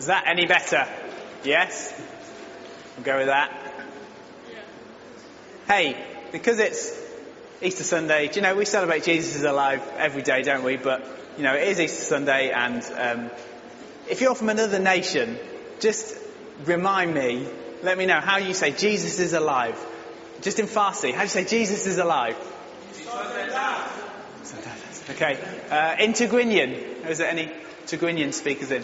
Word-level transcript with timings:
Is 0.00 0.06
that 0.06 0.24
any 0.26 0.46
better? 0.46 0.88
Yes? 1.44 1.92
We'll 2.96 3.04
go 3.04 3.18
with 3.18 3.26
that. 3.26 3.52
Hey, 5.68 5.94
because 6.32 6.58
it's 6.58 6.98
Easter 7.60 7.84
Sunday, 7.84 8.28
do 8.28 8.36
you 8.36 8.40
know, 8.40 8.54
we 8.56 8.64
celebrate 8.64 9.04
Jesus 9.04 9.36
is 9.36 9.42
alive 9.42 9.82
every 9.98 10.22
day, 10.22 10.40
don't 10.40 10.64
we? 10.64 10.78
But, 10.78 11.06
you 11.36 11.42
know, 11.42 11.54
it 11.54 11.68
is 11.68 11.80
Easter 11.80 12.02
Sunday 12.02 12.50
and 12.50 12.82
um, 12.96 13.30
if 14.08 14.22
you're 14.22 14.34
from 14.34 14.48
another 14.48 14.78
nation, 14.78 15.36
just 15.80 16.16
remind 16.64 17.12
me, 17.12 17.46
let 17.82 17.98
me 17.98 18.06
know 18.06 18.20
how 18.20 18.38
you 18.38 18.54
say 18.54 18.70
Jesus 18.72 19.18
is 19.18 19.34
alive. 19.34 19.78
Just 20.40 20.58
in 20.60 20.66
Farsi, 20.66 21.12
how 21.12 21.18
do 21.18 21.24
you 21.24 21.28
say 21.28 21.44
Jesus 21.44 21.86
is 21.86 21.98
alive? 21.98 22.38
Okay. 25.10 25.38
Uh, 25.68 25.96
in 25.98 26.14
Tigrinya, 26.14 27.06
is 27.06 27.18
there 27.18 27.28
any 27.28 27.52
Tigrinyan 27.84 28.32
speakers 28.32 28.70
in? 28.70 28.82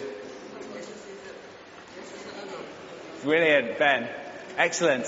Brilliant, 3.23 3.79
Ben. 3.79 4.09
Excellent. 4.57 5.05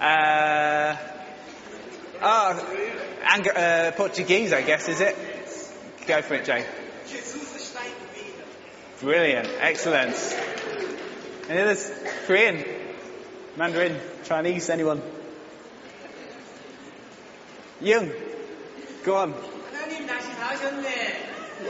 Uh, 0.00 0.96
oh, 2.22 2.82
uh, 3.56 3.90
Portuguese, 3.92 4.52
I 4.52 4.62
guess, 4.62 4.88
is 4.88 5.00
it? 5.00 5.16
Go 6.06 6.22
for 6.22 6.34
it, 6.34 6.44
Jay. 6.44 6.64
Brilliant. 9.00 9.48
Excellent. 9.60 10.14
Any 11.48 11.60
others? 11.60 11.90
Korean? 12.26 12.64
Mandarin? 13.56 14.00
Chinese? 14.24 14.70
Anyone? 14.70 15.02
Young? 17.80 18.10
Go 19.04 19.16
on. 19.16 19.34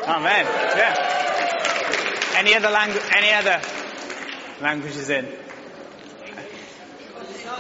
Amen. 0.07 0.47
Yeah. 0.77 2.35
Any 2.37 2.55
other 2.55 2.71
language? 2.71 3.03
Any 3.17 3.33
other 3.33 3.61
languages 4.61 5.11
in? 5.11 5.44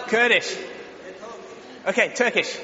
Kurdish. 0.08 0.56
Okay, 1.86 2.12
Turkish. 2.14 2.58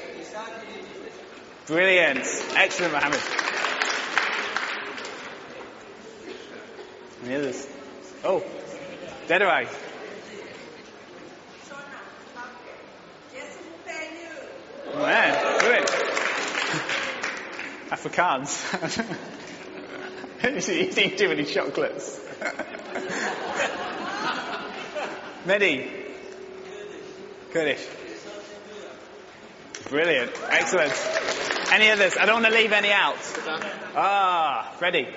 Brilliant. 1.67 2.25
Excellent, 2.55 2.93
Mohammed. 2.93 3.19
Any 7.23 7.35
others? 7.35 7.67
Oh, 8.23 8.43
Dedawai. 9.27 9.67
Man, 14.95 15.59
brilliant. 15.59 15.87
Afrikaans. 17.89 18.51
He's 20.53 20.69
eating 20.69 21.15
too 21.17 21.29
many 21.29 21.45
chocolates. 21.45 22.19
Many. 25.45 26.00
Kurdish. 27.51 27.85
Brilliant. 29.89 30.31
Excellent. 30.49 30.93
Any 31.73 31.89
others? 31.89 32.15
I 32.17 32.25
don't 32.25 32.41
want 32.41 32.53
to 32.53 32.59
leave 32.59 32.71
any 32.71 32.91
out. 32.93 33.17
Ah, 33.93 34.73
Freddie. 34.79 35.03
Right. 35.03 35.13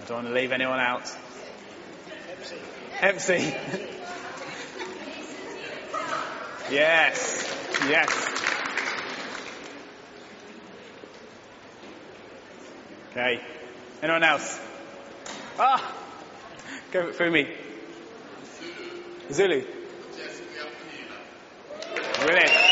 I 0.00 0.04
don't 0.08 0.16
want 0.16 0.26
to 0.26 0.34
leave 0.34 0.50
anyone 0.50 0.80
out. 0.80 1.04
Hepsi. 2.94 3.38
yes. 6.70 7.44
Yes. 7.88 8.32
Okay. 13.12 13.40
Anyone 14.02 14.24
else? 14.24 14.58
Ah! 15.58 15.94
Go 16.92 17.12
through 17.12 17.30
me. 17.30 17.48
Zulu. 19.32 19.64
Brilliant. 22.20 22.66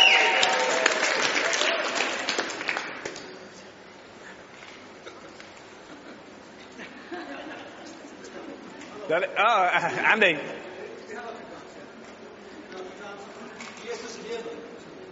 Oh, 9.11 9.21
uh, 9.39 9.79
Andy. 10.13 10.39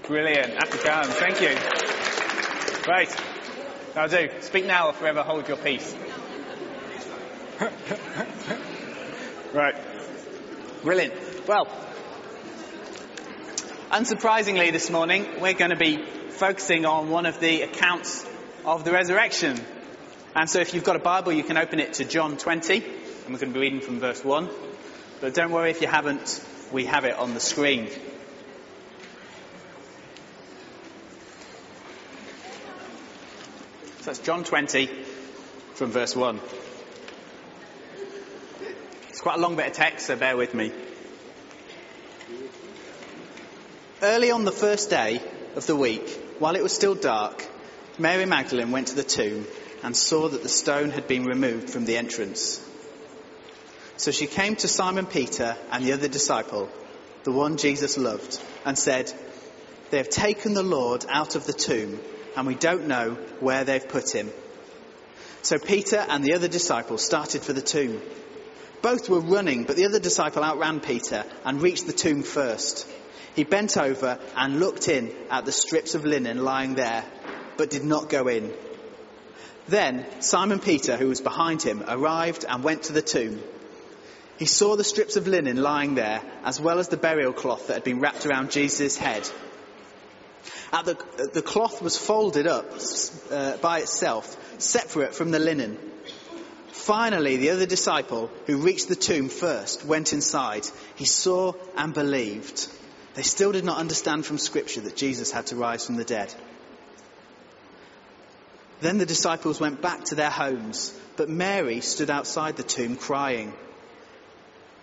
Brilliant. 0.06 0.54
Afrikaans. 0.54 1.12
Thank 1.14 1.40
you. 1.40 1.56
Right. 2.90 3.14
I'll 3.94 4.08
do. 4.08 4.28
Speak 4.40 4.66
now 4.66 4.88
or 4.88 4.92
forever 4.92 5.22
hold 5.22 5.48
your 5.48 5.56
peace. 5.58 5.94
right. 9.54 9.74
Brilliant. 10.82 11.14
Well, 11.46 11.68
unsurprisingly 13.92 14.72
this 14.72 14.90
morning, 14.90 15.24
we're 15.40 15.52
going 15.52 15.70
to 15.70 15.76
be 15.76 16.04
focusing 16.30 16.86
on 16.86 17.08
one 17.08 17.24
of 17.24 17.38
the 17.38 17.62
accounts 17.62 18.26
of 18.64 18.84
the 18.84 18.90
resurrection. 18.90 19.60
And 20.34 20.50
so 20.50 20.58
if 20.58 20.74
you've 20.74 20.82
got 20.82 20.96
a 20.96 20.98
Bible, 20.98 21.32
you 21.32 21.44
can 21.44 21.56
open 21.56 21.78
it 21.78 21.92
to 21.94 22.04
John 22.04 22.36
20, 22.36 22.78
and 22.78 22.84
we're 23.32 23.38
going 23.38 23.52
to 23.52 23.54
be 23.54 23.60
reading 23.60 23.80
from 23.80 24.00
verse 24.00 24.24
1. 24.24 24.50
But 25.20 25.34
don't 25.34 25.52
worry 25.52 25.70
if 25.70 25.80
you 25.82 25.86
haven't, 25.86 26.44
we 26.72 26.86
have 26.86 27.04
it 27.04 27.16
on 27.16 27.32
the 27.34 27.40
screen. 27.40 27.88
So 34.00 34.06
that's 34.06 34.18
John 34.18 34.42
20 34.42 34.86
from 35.74 35.92
verse 35.92 36.16
1. 36.16 36.40
Quite 39.22 39.38
a 39.38 39.40
long 39.40 39.54
bit 39.54 39.68
of 39.68 39.72
text, 39.72 40.06
so 40.06 40.16
bear 40.16 40.36
with 40.36 40.52
me. 40.52 40.72
Early 44.02 44.32
on 44.32 44.44
the 44.44 44.50
first 44.50 44.90
day 44.90 45.22
of 45.54 45.64
the 45.64 45.76
week, 45.76 46.10
while 46.40 46.56
it 46.56 46.62
was 46.62 46.72
still 46.72 46.96
dark, 46.96 47.46
Mary 48.00 48.26
Magdalene 48.26 48.72
went 48.72 48.88
to 48.88 48.96
the 48.96 49.04
tomb 49.04 49.46
and 49.84 49.96
saw 49.96 50.28
that 50.28 50.42
the 50.42 50.48
stone 50.48 50.90
had 50.90 51.06
been 51.06 51.24
removed 51.24 51.70
from 51.70 51.84
the 51.84 51.98
entrance. 51.98 52.60
So 53.96 54.10
she 54.10 54.26
came 54.26 54.56
to 54.56 54.66
Simon 54.66 55.06
Peter 55.06 55.56
and 55.70 55.84
the 55.84 55.92
other 55.92 56.08
disciple, 56.08 56.68
the 57.22 57.30
one 57.30 57.58
Jesus 57.58 57.96
loved, 57.96 58.40
and 58.64 58.76
said, 58.76 59.12
They 59.90 59.98
have 59.98 60.08
taken 60.08 60.52
the 60.52 60.64
Lord 60.64 61.06
out 61.08 61.36
of 61.36 61.46
the 61.46 61.52
tomb 61.52 62.00
and 62.36 62.44
we 62.44 62.56
don't 62.56 62.88
know 62.88 63.16
where 63.38 63.62
they've 63.62 63.88
put 63.88 64.12
him. 64.12 64.32
So 65.42 65.60
Peter 65.60 66.04
and 66.08 66.24
the 66.24 66.34
other 66.34 66.48
disciple 66.48 66.98
started 66.98 67.42
for 67.42 67.52
the 67.52 67.62
tomb. 67.62 68.02
Both 68.82 69.08
were 69.08 69.20
running, 69.20 69.64
but 69.64 69.76
the 69.76 69.86
other 69.86 70.00
disciple 70.00 70.42
outran 70.42 70.80
Peter 70.80 71.24
and 71.44 71.62
reached 71.62 71.86
the 71.86 71.92
tomb 71.92 72.22
first. 72.24 72.86
He 73.34 73.44
bent 73.44 73.76
over 73.76 74.18
and 74.36 74.60
looked 74.60 74.88
in 74.88 75.14
at 75.30 75.44
the 75.44 75.52
strips 75.52 75.94
of 75.94 76.04
linen 76.04 76.44
lying 76.44 76.74
there, 76.74 77.04
but 77.56 77.70
did 77.70 77.84
not 77.84 78.10
go 78.10 78.26
in. 78.26 78.52
Then 79.68 80.04
Simon 80.20 80.58
Peter, 80.58 80.96
who 80.96 81.08
was 81.08 81.20
behind 81.20 81.62
him, 81.62 81.84
arrived 81.86 82.44
and 82.46 82.64
went 82.64 82.84
to 82.84 82.92
the 82.92 83.02
tomb. 83.02 83.40
He 84.38 84.46
saw 84.46 84.74
the 84.74 84.84
strips 84.84 85.14
of 85.14 85.28
linen 85.28 85.56
lying 85.56 85.94
there, 85.94 86.20
as 86.44 86.60
well 86.60 86.80
as 86.80 86.88
the 86.88 86.96
burial 86.96 87.32
cloth 87.32 87.68
that 87.68 87.74
had 87.74 87.84
been 87.84 88.00
wrapped 88.00 88.26
around 88.26 88.50
Jesus' 88.50 88.96
head. 88.96 89.28
The, 90.72 90.96
the, 91.32 91.42
cloth 91.42 91.80
was 91.82 91.96
folded 91.96 92.46
up 92.46 92.72
uh, 93.30 93.58
by 93.58 93.80
itself, 93.80 94.36
separate 94.60 95.14
from 95.14 95.30
the 95.30 95.38
linen. 95.38 95.78
Finally, 96.72 97.36
the 97.36 97.50
other 97.50 97.66
disciple, 97.66 98.30
who 98.46 98.56
reached 98.56 98.88
the 98.88 98.96
tomb 98.96 99.28
first, 99.28 99.84
went 99.84 100.14
inside. 100.14 100.66
He 100.96 101.04
saw 101.04 101.52
and 101.76 101.92
believed. 101.92 102.66
They 103.14 103.22
still 103.22 103.52
did 103.52 103.64
not 103.64 103.76
understand 103.76 104.24
from 104.24 104.38
Scripture 104.38 104.80
that 104.80 104.96
Jesus 104.96 105.30
had 105.30 105.46
to 105.48 105.56
rise 105.56 105.84
from 105.84 105.96
the 105.96 106.04
dead. 106.04 106.34
Then 108.80 108.96
the 108.96 109.06
disciples 109.06 109.60
went 109.60 109.82
back 109.82 110.04
to 110.04 110.14
their 110.14 110.30
homes, 110.30 110.98
but 111.16 111.28
Mary 111.28 111.82
stood 111.82 112.08
outside 112.08 112.56
the 112.56 112.62
tomb 112.62 112.96
crying. 112.96 113.52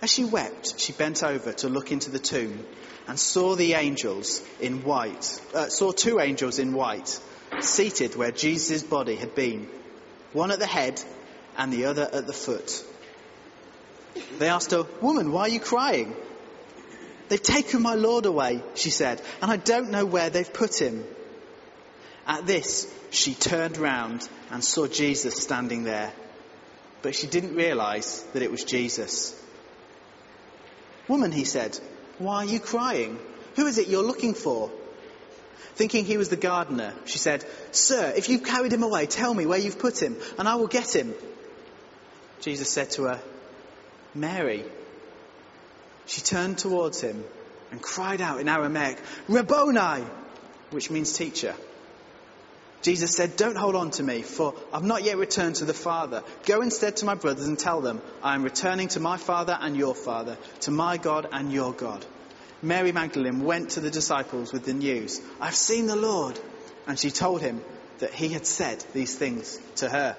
As 0.04 0.12
she 0.12 0.24
wept, 0.24 0.80
she 0.80 0.94
bent 0.94 1.24
over 1.24 1.54
to 1.54 1.70
look 1.70 1.92
into 1.92 2.12
the 2.12 2.20
tomb 2.20 2.66
and 3.08 3.20
saw 3.20 3.56
the 3.56 3.74
angels 3.74 4.42
in 4.60 4.84
white, 4.84 5.42
uh, 5.56 5.70
saw 5.70 5.92
two 5.92 6.20
angels 6.20 6.60
in 6.60 6.74
white 6.74 7.20
seated 7.62 8.16
where 8.16 8.32
Jesus' 8.32 8.84
body 8.84 9.16
had 9.16 9.34
been, 9.34 9.68
one 10.34 10.52
at 10.52 10.60
the 10.60 10.68
head 10.68 11.04
and 11.60 11.72
the 11.72 11.86
other 11.86 12.10
at 12.12 12.26
the 12.26 12.34
foot. 12.34 12.84
They 14.40 14.50
asked 14.50 14.72
her, 14.72 14.84
Woman, 15.02 15.32
why 15.32 15.42
are 15.42 15.50
you 15.50 15.60
crying? 15.60 16.16
They've 17.28 17.42
taken 17.42 17.84
my 17.84 17.94
Lord 17.94 18.26
away, 18.26 18.64
she 18.74 18.90
said, 18.90 19.22
and 19.42 19.52
I 19.52 19.58
don't 19.58 19.92
know 19.92 20.06
where 20.06 20.32
they've 20.32 20.52
put 20.52 20.82
him. 20.82 21.04
At 22.26 22.48
this, 22.48 22.92
she 23.12 23.36
turned 23.36 23.78
round 23.78 24.28
and 24.50 24.64
saw 24.64 24.88
Jesus 24.88 25.36
standing 25.36 25.84
there, 25.84 26.12
but 27.04 27.14
she 27.14 27.28
didn't 27.28 27.56
realize 27.56 28.24
that 28.34 28.42
it 28.42 28.50
was 28.50 28.64
Jesus. 28.64 29.40
Woman, 31.08 31.32
he 31.32 31.44
said, 31.44 31.78
why 32.18 32.38
are 32.38 32.46
you 32.46 32.60
crying? 32.60 33.20
Who 33.56 33.68
is 33.68 33.78
it 33.78 33.88
you're 33.88 34.04
looking 34.04 34.34
for? 34.34 34.72
Thinking 35.76 36.06
he 36.06 36.18
was 36.18 36.30
the 36.30 36.36
gardener, 36.36 36.94
she 37.06 37.18
said, 37.18 37.46
Sir, 37.72 38.14
if 38.16 38.28
you've 38.30 38.44
carried 38.44 38.74
him 38.74 38.84
away, 38.84 39.06
tell 39.06 39.34
me 39.34 39.46
where 39.46 39.60
you've 39.60 39.80
put 39.80 40.02
him, 40.02 40.18
and 40.38 40.48
I 40.48 40.56
will 40.56 40.68
get 40.68 40.96
him. 40.96 41.14
Jesus 42.42 42.70
said 42.70 42.92
to 42.92 43.04
her, 43.04 43.22
Mary. 44.16 44.64
She 46.06 46.22
turned 46.22 46.58
towards 46.58 47.02
him 47.02 47.24
and 47.72 47.82
cried 47.82 48.22
out 48.22 48.40
in 48.40 48.50
Aramaic, 48.50 48.98
Rabboni, 49.28 50.04
which 50.72 50.90
means 50.90 51.14
teacher. 51.14 51.54
Jesus 52.82 53.12
said, 53.12 53.36
Don't 53.36 53.58
hold 53.58 53.76
on 53.76 53.92
to 53.92 54.04
me, 54.04 54.22
for 54.22 54.56
I've 54.74 54.84
not 54.84 55.04
yet 55.04 55.18
returned 55.18 55.56
to 55.58 55.66
the 55.66 55.74
Father. 55.74 56.24
Go 56.46 56.62
instead 56.62 56.98
to 56.98 57.06
my 57.06 57.16
brothers 57.16 57.46
and 57.46 57.60
tell 57.60 57.82
them, 57.82 58.02
I 58.24 58.36
am 58.36 58.44
returning 58.44 58.88
to 58.90 59.00
my 59.00 59.18
Father 59.18 59.58
and 59.60 59.76
your 59.76 59.94
Father, 59.94 60.38
to 60.62 60.72
my 60.72 60.98
God 60.98 61.28
and 61.32 61.52
your 61.52 61.74
God. 61.74 62.06
Mary 62.62 62.92
Magdalene 62.92 63.44
went 63.44 63.72
to 63.72 63.80
the 63.82 63.92
disciples 63.92 64.52
with 64.52 64.66
the 64.66 64.74
news, 64.74 65.22
I've 65.40 65.56
seen 65.56 65.88
the 65.88 65.96
Lord. 65.96 66.40
And 66.88 66.98
she 66.98 67.12
told 67.12 67.42
him 67.42 67.62
that 68.00 68.14
he 68.14 68.30
had 68.30 68.48
said 68.48 68.84
these 68.94 69.16
things 69.16 69.60
to 69.76 69.90
her. 69.90 70.18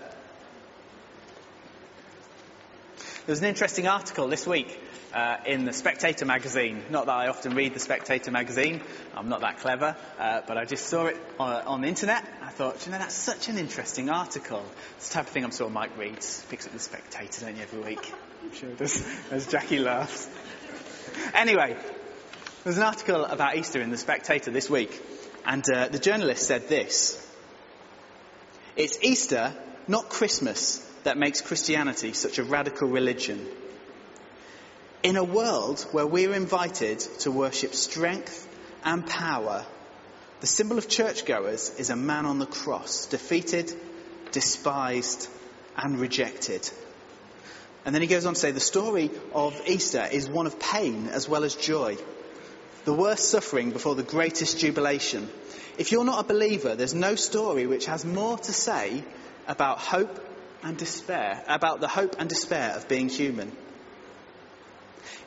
There 3.27 3.33
was 3.35 3.41
an 3.41 3.49
interesting 3.49 3.87
article 3.87 4.29
this 4.29 4.47
week 4.47 4.81
uh, 5.13 5.37
in 5.45 5.67
the 5.67 5.75
Spectator 5.75 6.25
magazine. 6.25 6.83
Not 6.89 7.05
that 7.05 7.13
I 7.13 7.29
often 7.29 7.55
read 7.55 7.75
the 7.75 7.79
Spectator 7.79 8.31
magazine, 8.31 8.81
I'm 9.15 9.29
not 9.29 9.43
that 9.43 9.59
clever, 9.59 9.95
uh, 10.19 10.41
but 10.47 10.57
I 10.57 10.65
just 10.65 10.87
saw 10.87 11.05
it 11.05 11.19
on, 11.39 11.63
on, 11.67 11.81
the 11.83 11.89
internet. 11.89 12.25
I 12.43 12.49
thought, 12.49 12.87
you 12.87 12.93
know, 12.93 12.99
that's 12.99 13.15
such 13.15 13.51
an 13.51 13.59
interesting 13.59 14.09
article. 14.09 14.65
It's 14.97 15.09
the 15.09 15.15
type 15.15 15.27
of 15.27 15.33
thing 15.33 15.45
I'm 15.45 15.51
sure 15.51 15.69
Mike 15.69 15.99
reads, 15.99 16.43
picks 16.49 16.67
up 16.67 16.73
the 16.73 16.79
Spectator, 16.79 17.45
don't 17.45 17.57
you, 17.57 17.63
every 17.63 17.81
week? 17.81 18.11
I'm 18.43 18.55
sure 18.55 18.71
does, 18.71 19.07
as 19.31 19.47
Jackie 19.47 19.81
laughs. 19.81 20.27
Anyway, 21.35 21.77
there's 22.65 22.79
an 22.79 22.85
article 22.85 23.27
about 23.27 23.55
Easter 23.55 23.83
in 23.83 23.91
the 23.91 23.99
Spectator 23.99 24.51
this 24.51 24.71
week, 24.71 24.99
and 25.45 25.63
uh, 25.71 25.89
the 25.89 25.99
journalist 25.99 26.47
said 26.47 26.69
this. 26.69 27.19
It's 28.77 28.99
Easter, 29.03 29.53
not 29.89 30.09
Christmas, 30.09 30.90
that 31.05 31.19
makes 31.19 31.41
Christianity 31.41 32.13
such 32.13 32.39
a 32.39 32.45
radical 32.45 32.89
religion. 32.89 33.47
In 35.03 35.17
a 35.17 35.25
world 35.25 35.81
where 35.93 36.07
we're 36.07 36.35
invited 36.35 37.01
to 37.21 37.31
worship 37.31 37.75
strength 37.75 38.47
and 38.85 39.07
power, 39.07 39.65
the 40.41 40.47
symbol 40.47 40.79
of 40.79 40.89
churchgoers 40.89 41.73
is 41.79 41.91
a 41.91 41.97
man 41.97 42.27
on 42.27 42.39
the 42.39 42.47
cross, 42.47 43.07
defeated, 43.07 43.73
despised, 44.31 45.29
and 45.77 45.99
rejected. 45.99 46.69
And 47.85 47.95
then 47.95 48.03
he 48.03 48.09
goes 48.09 48.27
on 48.27 48.35
to 48.35 48.41
say 48.41 48.51
the 48.51 48.61
story 48.61 49.11
of 49.33 49.61
Easter 49.67 50.07
is 50.11 50.29
one 50.29 50.47
of 50.47 50.61
pain 50.61 51.09
as 51.09 51.29
well 51.29 51.45
as 51.45 51.55
joy. 51.55 51.97
The 52.85 52.95
worst 52.95 53.31
suffering 53.31 53.71
before 53.71 53.95
the 53.95 54.03
greatest 54.03 54.59
jubilation. 54.59 55.29
If 55.79 55.93
you're 55.93 56.05
not 56.05 56.25
a 56.25 56.29
believer, 56.29 56.75
there's 56.75 56.95
no 56.95 57.15
story 57.15 57.67
which 57.67 57.87
has 57.87 58.05
more 58.05 58.37
to 58.37 58.53
say 58.53 59.03
about 59.47 59.79
hope 59.79 60.30
and 60.63 60.77
despair, 60.77 61.43
about 61.49 61.81
the 61.81 61.89
hope 61.89 62.17
and 62.19 62.29
despair 62.29 62.73
of 62.77 62.89
being 62.89 63.09
human. 63.09 63.51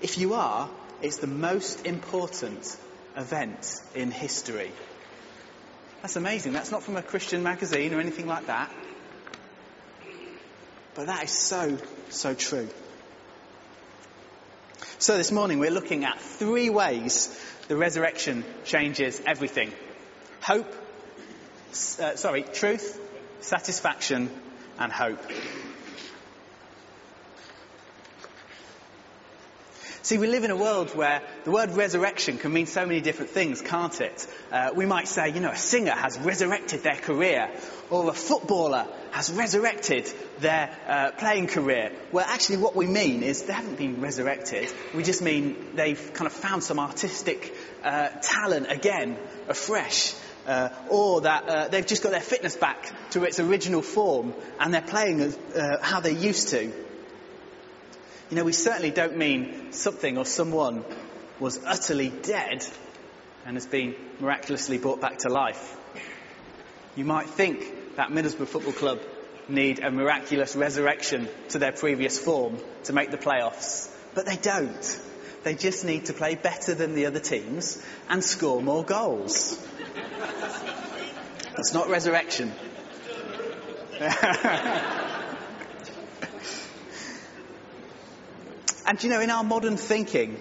If 0.02 0.18
you 0.18 0.34
are, 0.34 0.70
it's 1.02 1.18
the 1.18 1.28
most 1.28 1.86
important 1.86 2.78
event 3.16 3.82
in 3.96 4.12
history. 4.12 4.72
That's 6.02 6.16
amazing. 6.16 6.54
That's 6.54 6.72
not 6.72 6.84
from 6.84 6.98
a 6.98 7.02
Christian 7.02 7.44
magazine 7.44 7.94
or 7.94 8.00
anything 8.00 8.28
like 8.28 8.48
that. 8.48 8.72
But 10.96 11.08
that 11.08 11.24
is 11.24 11.32
so, 11.32 11.78
so 12.10 12.34
true. 12.34 12.68
So 15.00 15.18
this 15.18 15.32
morning 15.32 15.60
we're 15.60 15.72
looking 15.72 16.06
at 16.06 16.20
three 16.20 16.70
ways 16.70 17.38
the 17.68 17.78
resurrection 17.78 18.44
changes 18.66 19.22
everything. 19.26 19.72
Hope, 20.42 20.72
uh, 22.00 22.16
sorry, 22.16 22.44
truth, 22.44 23.00
satisfaction, 23.40 24.30
and 24.80 24.92
hope. 24.92 25.20
See, 30.06 30.18
we 30.18 30.28
live 30.28 30.44
in 30.44 30.52
a 30.52 30.58
world 30.58 30.94
where 30.98 31.22
the 31.46 31.52
word 31.52 31.72
resurrection 31.72 32.38
can 32.38 32.52
mean 32.52 32.66
so 32.66 32.86
many 32.86 33.00
different 33.00 33.32
things, 33.32 33.62
can't 33.62 34.02
it? 34.02 34.28
Uh, 34.52 34.72
we 34.76 34.86
might 34.86 35.08
say, 35.08 35.30
you 35.30 35.40
know, 35.40 35.52
a 35.52 35.56
singer 35.56 35.94
has 35.94 36.20
resurrected 36.20 36.84
their 36.84 36.98
career, 36.98 37.50
or 37.90 38.10
a 38.10 38.14
footballer 38.14 38.86
has 39.12 39.32
resurrected 39.32 40.12
their 40.40 40.76
uh, 40.90 41.12
playing 41.12 41.48
career. 41.48 41.94
Well, 42.12 42.26
actually, 42.28 42.58
what 42.58 42.76
we 42.76 42.86
mean 42.86 43.24
is 43.24 43.44
they 43.44 43.54
haven't 43.54 43.78
been 43.78 44.02
resurrected. 44.02 44.70
We 44.94 45.04
just 45.04 45.22
mean 45.22 45.70
they've 45.76 46.12
kind 46.14 46.28
of 46.28 46.34
found 46.34 46.66
some 46.66 46.80
artistic 46.80 47.56
uh, 47.82 48.10
talent 48.22 48.70
again, 48.70 49.18
afresh. 49.48 50.14
Uh, 50.46 50.70
or 50.90 51.22
that 51.22 51.48
uh, 51.48 51.68
they've 51.70 51.88
just 51.88 52.04
got 52.04 52.12
their 52.12 52.20
fitness 52.20 52.58
back 52.58 52.92
to 53.12 53.24
its 53.24 53.40
original 53.40 53.82
form 53.82 54.34
and 54.60 54.74
they're 54.74 54.82
playing 54.82 55.22
uh, 55.22 55.78
how 55.82 56.02
they 56.02 56.12
used 56.12 56.50
to. 56.50 56.66
You 56.66 58.38
know, 58.38 58.44
we 58.44 58.52
certainly 58.52 58.92
don't 58.92 59.16
mean 59.16 59.72
something 59.72 60.18
or 60.18 60.26
someone 60.26 60.84
was 61.40 61.64
utterly 61.66 62.10
dead 62.10 62.66
and 63.46 63.56
has 63.56 63.66
been 63.66 63.96
miraculously 64.20 64.78
brought 64.78 65.00
back 65.00 65.20
to 65.20 65.30
life. 65.30 65.78
You 66.96 67.06
might 67.06 67.30
think 67.30 67.96
that 67.96 68.10
Middlesbrough 68.10 68.48
Football 68.48 68.74
Club 68.74 69.00
need 69.48 69.80
a 69.80 69.92
miraculous 69.92 70.56
resurrection 70.56 71.28
to 71.50 71.60
their 71.60 71.72
previous 71.72 72.20
form 72.20 72.58
to 72.86 72.94
make 72.94 73.12
the 73.12 73.18
playoffs, 73.18 73.90
but 74.14 74.26
they 74.26 74.38
don't. 74.38 75.02
They 75.44 75.56
just 75.56 75.84
need 75.84 76.06
to 76.06 76.14
play 76.14 76.36
better 76.36 76.74
than 76.74 76.96
the 76.96 77.06
other 77.08 77.20
teams 77.20 77.84
and 78.10 78.24
score 78.24 78.62
more 78.62 78.84
goals. 78.84 79.60
It's 81.64 81.74
not 81.74 81.88
resurrection. 81.88 82.52
And 88.86 89.02
you 89.02 89.10
know, 89.10 89.22
in 89.22 89.30
our 89.30 89.46
modern 89.46 89.78
thinking, 89.78 90.38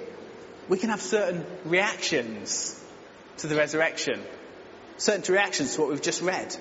we 0.69 0.78
can 0.78 0.90
have 0.90 1.00
certain 1.00 1.46
reactions 1.64 2.76
to 3.36 3.46
the 3.46 3.54
resurrection, 3.54 4.20
certain 4.96 5.32
reactions 5.32 5.76
to 5.76 5.82
what 5.82 5.90
we've 5.90 6.02
just 6.02 6.22
read. 6.22 6.56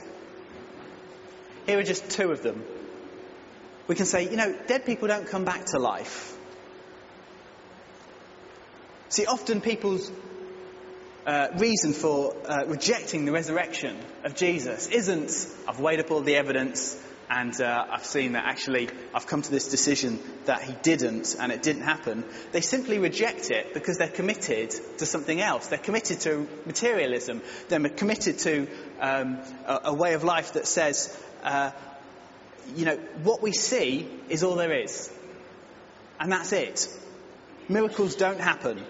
Here 1.65 1.79
are 1.79 1.83
just 1.83 2.11
two 2.11 2.31
of 2.31 2.43
them. 2.43 2.63
We 3.87 3.95
can 3.95 4.05
say, 4.05 4.29
you 4.29 4.37
know, 4.37 4.55
dead 4.67 4.85
people 4.85 5.07
don't 5.07 5.25
come 5.25 5.43
back 5.43 5.65
to 5.71 5.79
life. 5.79 6.37
See, 9.09 9.25
often 9.25 9.59
people's 9.59 10.11
uh, 11.25 11.47
reason 11.57 11.94
for 11.94 12.35
uh, 12.45 12.65
rejecting 12.65 13.25
the 13.25 13.31
resurrection 13.31 13.97
of 14.23 14.35
Jesus 14.35 14.88
isn't, 14.88 15.47
I've 15.68 15.79
weighed 15.79 16.00
up 16.00 16.12
all 16.12 16.21
the 16.21 16.35
evidence, 16.35 16.98
and 17.29 17.60
uh, 17.62 17.86
I've 17.89 18.05
seen 18.05 18.34
that 18.34 18.43
actually 18.45 18.89
I've 19.13 19.25
come 19.25 19.41
to 19.41 19.51
this 19.51 19.69
decision 19.69 20.19
that 20.45 20.63
he 20.63 20.74
didn't 20.81 21.38
and 21.39 21.51
it 21.51 21.63
didn't 21.63 21.84
happen. 21.84 22.25
They 22.51 22.60
simply 22.60 23.00
reject 23.00 23.51
it 23.51 23.74
because 23.74 23.98
they're 23.98 24.10
committed 24.10 24.72
to 24.98 25.05
something 25.05 25.39
else. 25.39 25.67
They're 25.67 25.79
committed 25.79 26.19
to 26.22 26.45
materialism. 26.65 27.41
They're 27.69 27.88
committed 27.88 28.39
to 28.39 28.67
um, 29.00 29.39
a, 29.65 29.79
a, 29.86 29.93
way 29.93 30.13
of 30.13 30.25
life 30.25 30.53
that 30.53 30.67
says, 30.67 31.17
uh, 31.41 31.72
you 32.75 32.84
know, 32.84 32.98
what 33.24 33.41
we 33.41 33.53
see 33.53 34.10
is 34.27 34.43
all 34.43 34.55
there 34.55 34.84
is. 34.84 35.10
And 36.19 36.34
that's 36.34 36.51
it. 36.51 36.88
Miracles 37.69 38.15
don't 38.15 38.41
happen. 38.41 38.84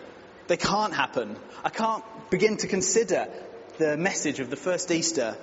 They 0.48 0.58
can't 0.58 0.94
happen. 0.94 1.36
I 1.64 1.70
can't 1.70 2.04
begin 2.30 2.58
to 2.58 2.68
consider 2.68 3.28
the 3.78 3.98
message 3.98 4.40
of 4.40 4.50
the 4.50 4.56
first 4.56 4.92
Easter 4.92 5.38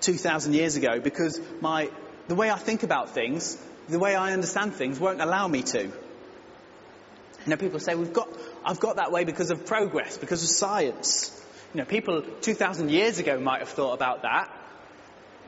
2,000 0.00 0.54
years 0.54 0.76
ago 0.76 1.00
because 1.00 1.40
my 1.60 1.90
the 2.28 2.34
way 2.34 2.50
I 2.50 2.56
think 2.56 2.82
about 2.82 3.10
things, 3.10 3.56
the 3.88 3.98
way 3.98 4.14
I 4.14 4.32
understand 4.32 4.74
things 4.74 4.98
won't 4.98 5.20
allow 5.20 5.46
me 5.46 5.62
to. 5.62 5.82
You 5.82 7.50
know, 7.50 7.56
people 7.56 7.78
say, 7.78 7.94
we've 7.94 8.12
got, 8.12 8.28
I've 8.64 8.80
got 8.80 8.96
that 8.96 9.12
way 9.12 9.24
because 9.24 9.50
of 9.50 9.66
progress, 9.66 10.16
because 10.16 10.42
of 10.42 10.48
science. 10.48 11.30
You 11.74 11.80
know, 11.80 11.84
people 11.84 12.22
2,000 12.40 12.90
years 12.90 13.18
ago 13.18 13.38
might 13.38 13.60
have 13.60 13.68
thought 13.68 13.92
about 13.92 14.22
that, 14.22 14.50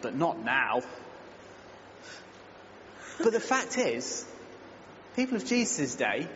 but 0.03 0.15
not 0.15 0.45
now. 0.45 0.83
But 3.19 3.33
the 3.33 3.41
fact 3.41 3.79
is, 3.79 4.27
people 5.15 5.37
of 5.37 5.47
Jesus' 5.47 5.95
day, 5.95 6.29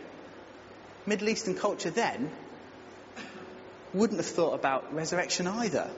Middle 1.05 1.29
Eastern 1.29 1.53
culture 1.53 1.91
then, 1.91 2.31
wouldn't 3.93 4.19
have 4.19 4.29
thought 4.29 4.53
about 4.53 4.93
resurrection 4.93 5.47
either. 5.47 5.89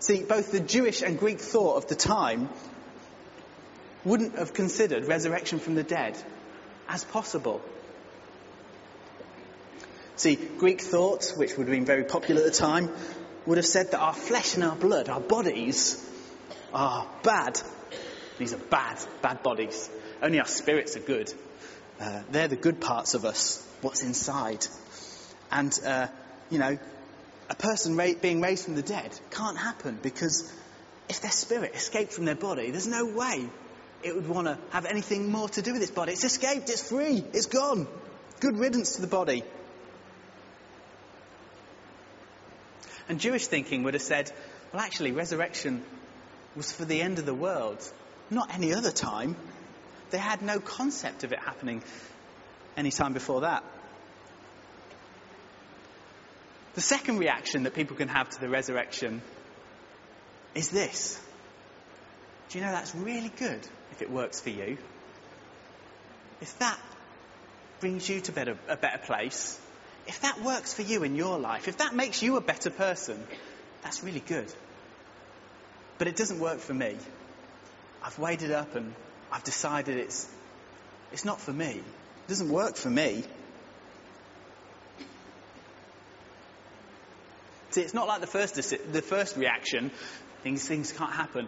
See, 0.00 0.22
both 0.22 0.52
the 0.52 0.60
Jewish 0.60 1.02
and 1.02 1.18
Greek 1.18 1.40
thought 1.40 1.76
of 1.76 1.88
the 1.88 1.96
time 1.96 2.48
wouldn't 4.04 4.38
have 4.38 4.54
considered 4.54 5.06
resurrection 5.06 5.58
from 5.58 5.74
the 5.74 5.82
dead 5.82 6.16
as 6.88 7.04
possible. 7.04 7.60
See, 10.16 10.36
Greek 10.36 10.80
thought, 10.80 11.32
which 11.36 11.56
would 11.56 11.68
have 11.68 11.76
been 11.76 11.84
very 11.84 12.04
popular 12.04 12.40
at 12.42 12.46
the 12.46 12.58
time, 12.58 12.90
would 13.46 13.56
have 13.56 13.66
said 13.66 13.90
that 13.92 14.00
our 14.00 14.14
flesh 14.14 14.54
and 14.54 14.64
our 14.64 14.76
blood, 14.76 15.08
our 15.08 15.20
bodies, 15.20 16.04
are 16.72 17.08
bad. 17.22 17.60
These 18.38 18.52
are 18.52 18.58
bad, 18.58 18.98
bad 19.22 19.42
bodies. 19.42 19.88
Only 20.22 20.40
our 20.40 20.46
spirits 20.46 20.96
are 20.96 21.00
good. 21.00 21.32
Uh, 22.00 22.22
they're 22.30 22.48
the 22.48 22.56
good 22.56 22.80
parts 22.80 23.14
of 23.14 23.24
us, 23.24 23.64
what's 23.80 24.02
inside. 24.02 24.66
And, 25.50 25.78
uh, 25.84 26.08
you 26.50 26.58
know, 26.58 26.78
a 27.50 27.54
person 27.54 27.96
ra- 27.96 28.14
being 28.20 28.40
raised 28.40 28.64
from 28.64 28.74
the 28.74 28.82
dead 28.82 29.18
can't 29.30 29.56
happen 29.56 29.98
because 30.02 30.52
if 31.08 31.20
their 31.20 31.30
spirit 31.30 31.74
escaped 31.74 32.12
from 32.12 32.26
their 32.26 32.34
body, 32.34 32.70
there's 32.70 32.86
no 32.86 33.06
way 33.06 33.48
it 34.02 34.14
would 34.14 34.28
want 34.28 34.46
to 34.46 34.58
have 34.70 34.84
anything 34.84 35.30
more 35.30 35.48
to 35.48 35.62
do 35.62 35.72
with 35.72 35.82
its 35.82 35.90
body. 35.90 36.12
It's 36.12 36.24
escaped, 36.24 36.68
it's 36.70 36.88
free, 36.88 37.24
it's 37.32 37.46
gone. 37.46 37.86
Good 38.40 38.58
riddance 38.58 38.96
to 38.96 39.00
the 39.00 39.08
body. 39.08 39.42
And 43.08 43.18
Jewish 43.18 43.46
thinking 43.46 43.84
would 43.84 43.94
have 43.94 44.02
said, 44.02 44.30
well, 44.72 44.82
actually, 44.82 45.12
resurrection 45.12 45.82
was 46.54 46.70
for 46.70 46.84
the 46.84 47.00
end 47.00 47.18
of 47.18 47.26
the 47.26 47.34
world, 47.34 47.82
not 48.30 48.54
any 48.54 48.74
other 48.74 48.90
time. 48.90 49.34
They 50.10 50.18
had 50.18 50.42
no 50.42 50.60
concept 50.60 51.24
of 51.24 51.32
it 51.32 51.38
happening 51.38 51.82
any 52.76 52.90
time 52.90 53.14
before 53.14 53.42
that. 53.42 53.64
The 56.78 56.82
second 56.82 57.18
reaction 57.18 57.64
that 57.64 57.74
people 57.74 57.96
can 57.96 58.06
have 58.06 58.30
to 58.30 58.40
the 58.40 58.48
resurrection 58.48 59.20
is 60.54 60.68
this. 60.68 61.20
Do 62.48 62.58
you 62.58 62.64
know 62.64 62.70
that's 62.70 62.94
really 62.94 63.32
good 63.36 63.58
if 63.90 64.00
it 64.00 64.12
works 64.12 64.38
for 64.38 64.50
you? 64.50 64.78
If 66.40 66.56
that 66.60 66.78
brings 67.80 68.08
you 68.08 68.20
to 68.20 68.30
better, 68.30 68.56
a 68.68 68.76
better 68.76 68.98
place, 68.98 69.58
if 70.06 70.20
that 70.20 70.40
works 70.40 70.72
for 70.72 70.82
you 70.82 71.02
in 71.02 71.16
your 71.16 71.36
life, 71.40 71.66
if 71.66 71.78
that 71.78 71.96
makes 71.96 72.22
you 72.22 72.36
a 72.36 72.40
better 72.40 72.70
person, 72.70 73.20
that's 73.82 74.04
really 74.04 74.20
good. 74.20 74.46
But 75.98 76.06
it 76.06 76.14
doesn't 76.14 76.38
work 76.38 76.60
for 76.60 76.74
me. 76.74 76.94
I've 78.04 78.20
weighed 78.20 78.42
it 78.42 78.52
up 78.52 78.76
and 78.76 78.94
I've 79.32 79.42
decided 79.42 79.96
it's, 79.96 80.28
it's 81.10 81.24
not 81.24 81.40
for 81.40 81.52
me. 81.52 81.70
It 81.70 82.28
doesn't 82.28 82.50
work 82.50 82.76
for 82.76 82.88
me. 82.88 83.24
See, 87.78 87.84
it's 87.84 87.94
not 87.94 88.08
like 88.08 88.20
the 88.20 88.26
first, 88.26 88.56
the 88.56 89.02
first 89.02 89.36
reaction, 89.36 89.92
things, 90.42 90.66
things 90.66 90.90
can't 90.90 91.12
happen. 91.12 91.46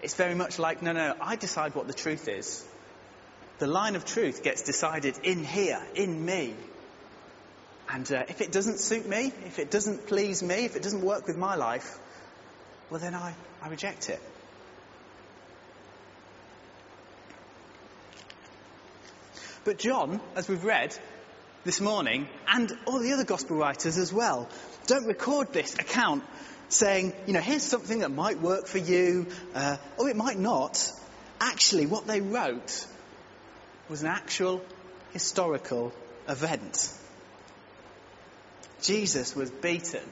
It's 0.00 0.14
very 0.14 0.34
much 0.34 0.58
like, 0.58 0.80
no, 0.80 0.92
no, 0.92 1.14
I 1.20 1.36
decide 1.36 1.74
what 1.74 1.86
the 1.86 1.92
truth 1.92 2.26
is. 2.26 2.64
The 3.58 3.66
line 3.66 3.94
of 3.94 4.06
truth 4.06 4.42
gets 4.42 4.62
decided 4.62 5.18
in 5.24 5.44
here, 5.44 5.78
in 5.94 6.24
me. 6.24 6.54
And 7.86 8.10
uh, 8.10 8.22
if 8.28 8.40
it 8.40 8.50
doesn't 8.50 8.80
suit 8.80 9.06
me, 9.06 9.30
if 9.44 9.58
it 9.58 9.70
doesn't 9.70 10.06
please 10.06 10.42
me, 10.42 10.64
if 10.64 10.74
it 10.74 10.82
doesn't 10.82 11.02
work 11.02 11.26
with 11.26 11.36
my 11.36 11.54
life, 11.54 11.98
well, 12.88 13.00
then 13.00 13.14
I, 13.14 13.34
I 13.60 13.68
reject 13.68 14.08
it. 14.08 14.22
But 19.64 19.76
John, 19.76 20.22
as 20.34 20.48
we've 20.48 20.64
read 20.64 20.96
this 21.64 21.80
morning, 21.80 22.28
and 22.46 22.72
all 22.86 23.00
the 23.00 23.12
other 23.12 23.24
gospel 23.24 23.56
writers 23.56 23.98
as 23.98 24.12
well, 24.12 24.48
don't 24.86 25.06
record 25.06 25.52
this 25.52 25.74
account 25.74 26.24
saying, 26.68 27.12
you 27.26 27.32
know, 27.32 27.40
here's 27.40 27.62
something 27.62 28.00
that 28.00 28.10
might 28.10 28.40
work 28.40 28.66
for 28.66 28.78
you, 28.78 29.26
uh, 29.54 29.76
or 29.98 30.08
it 30.08 30.16
might 30.16 30.38
not. 30.38 30.92
Actually, 31.40 31.86
what 31.86 32.06
they 32.06 32.20
wrote 32.20 32.86
was 33.88 34.02
an 34.02 34.08
actual 34.08 34.62
historical 35.12 35.92
event. 36.28 36.92
Jesus 38.82 39.34
was 39.34 39.50
beaten, 39.50 40.04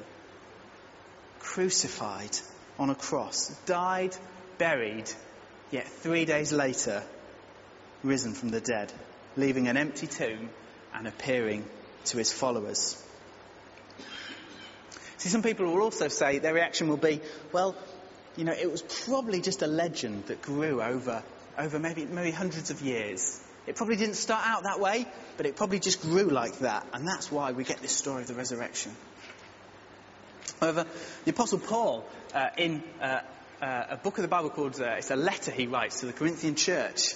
crucified 1.41 2.37
on 2.79 2.91
a 2.91 2.95
cross, 2.95 3.49
died, 3.67 4.17
buried, 4.59 5.11
yet 5.71 5.87
three 5.87 6.25
days 6.25 6.53
later, 6.53 7.03
risen 8.03 8.33
from 8.35 8.49
the 8.49 8.61
dead, 8.61 8.93
leaving 9.37 9.69
an 9.69 9.77
empty 9.77 10.07
tomb 10.07 10.51
and 10.97 11.07
appearing 11.07 11.65
to 12.07 12.19
his 12.19 12.33
followers. 12.33 13.03
See, 15.19 15.29
some 15.29 15.43
people 15.43 15.67
will 15.67 15.83
also 15.83 16.09
say 16.09 16.39
their 16.39 16.55
reaction 16.55 16.89
will 16.89 16.97
be, 16.97 17.21
well, 17.53 17.77
you 18.37 18.45
know, 18.45 18.53
it 18.53 18.71
was 18.71 18.83
probably 18.83 19.41
just 19.41 19.63
a 19.63 19.67
legend 19.67 20.27
that 20.27 20.43
grew 20.43 20.83
over, 20.83 21.23
over 21.59 21.79
maybe, 21.79 22.05
maybe 22.05 22.31
hundreds 22.31 22.71
of 22.71 22.81
years. 22.81 23.43
It 23.67 23.77
probably 23.77 23.97
didn't 23.97 24.15
start 24.17 24.47
out 24.47 24.63
that 24.65 24.79
way, 24.79 25.07
but 25.37 25.47
it 25.47 25.57
probably 25.57 25.81
just 25.81 26.01
grew 26.01 26.29
like 26.29 26.59
that, 26.61 26.87
and 26.93 27.07
that's 27.07 27.33
why 27.33 27.53
we 27.53 27.65
get 27.65 27.79
this 27.79 27.93
story 27.93 28.23
of 28.23 28.29
the 28.29 28.35
resurrection. 28.35 28.93
However, 30.61 30.87
the 31.25 31.31
Apostle 31.31 31.59
Paul, 31.59 32.05
uh, 32.35 32.49
in 32.57 32.83
uh, 33.03 33.21
uh, 33.61 33.85
a 33.91 33.97
book 33.97 34.19
of 34.19 34.23
the 34.23 34.29
Bible 34.29 34.51
called, 34.51 34.81
uh, 34.81 34.95
it's 34.99 35.11
a 35.11 35.17
letter 35.17 35.51
he 35.51 35.67
writes 35.67 36.01
to 36.01 36.07
the 36.07 36.13
Corinthian 36.13 36.55
church, 36.55 37.15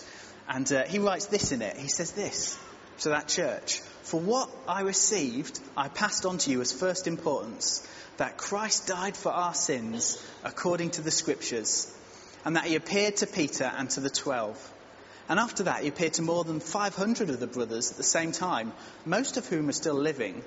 and 0.49 0.71
uh, 0.73 0.85
he 0.85 0.99
writes 0.99 1.27
this 1.27 1.53
in 1.53 1.63
it. 1.63 1.77
He 1.77 1.89
says 1.89 2.13
this 2.13 2.59
to 3.01 3.11
that 3.11 3.29
church 3.29 3.81
For 4.11 4.19
what 4.19 4.51
I 4.67 4.81
received, 4.81 5.61
I 5.77 5.87
passed 5.87 6.27
on 6.27 6.39
to 6.39 6.51
you 6.51 6.61
as 6.61 6.73
first 6.73 7.07
importance 7.07 7.87
that 8.17 8.37
Christ 8.37 8.89
died 8.89 9.17
for 9.17 9.31
our 9.31 9.55
sins 9.55 10.21
according 10.43 10.91
to 10.93 11.01
the 11.01 11.13
Scriptures, 11.13 11.87
and 12.45 12.57
that 12.57 12.65
he 12.65 12.75
appeared 12.75 13.19
to 13.19 13.29
Peter 13.29 13.65
and 13.65 13.89
to 13.91 14.01
the 14.01 14.11
twelve. 14.11 14.59
And 15.29 15.39
after 15.39 15.63
that, 15.63 15.83
he 15.83 15.89
appeared 15.89 16.15
to 16.15 16.23
more 16.23 16.43
than 16.43 16.59
500 16.59 17.31
of 17.31 17.39
the 17.39 17.47
brothers 17.47 17.93
at 17.93 17.99
the 17.99 18.03
same 18.03 18.33
time, 18.33 18.73
most 19.05 19.37
of 19.37 19.47
whom 19.47 19.69
are 19.69 19.81
still 19.81 19.95
living, 19.95 20.43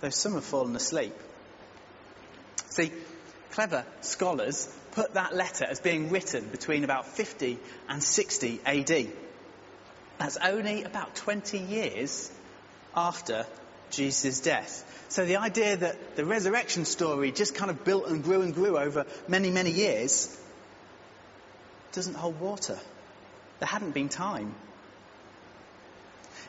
though 0.00 0.08
some 0.08 0.32
have 0.32 0.44
fallen 0.44 0.74
asleep. 0.74 1.14
See, 2.70 2.90
clever 3.50 3.84
scholars 4.00 4.66
put 4.92 5.12
that 5.12 5.36
letter 5.36 5.66
as 5.66 5.78
being 5.78 6.08
written 6.08 6.48
between 6.48 6.84
about 6.84 7.06
50 7.06 7.58
and 7.86 8.02
60 8.02 8.60
AD. 8.64 9.12
That's 10.22 10.36
only 10.36 10.84
about 10.84 11.16
20 11.16 11.58
years 11.58 12.30
after 12.94 13.44
Jesus' 13.90 14.38
death. 14.38 14.84
So 15.08 15.24
the 15.24 15.38
idea 15.38 15.76
that 15.78 16.14
the 16.14 16.24
resurrection 16.24 16.84
story 16.84 17.32
just 17.32 17.56
kind 17.56 17.72
of 17.72 17.84
built 17.84 18.06
and 18.06 18.22
grew 18.22 18.42
and 18.42 18.54
grew 18.54 18.78
over 18.78 19.04
many, 19.26 19.50
many 19.50 19.72
years 19.72 20.38
doesn't 21.90 22.14
hold 22.14 22.38
water. 22.38 22.78
There 23.58 23.66
hadn't 23.66 23.94
been 23.94 24.08
time. 24.08 24.54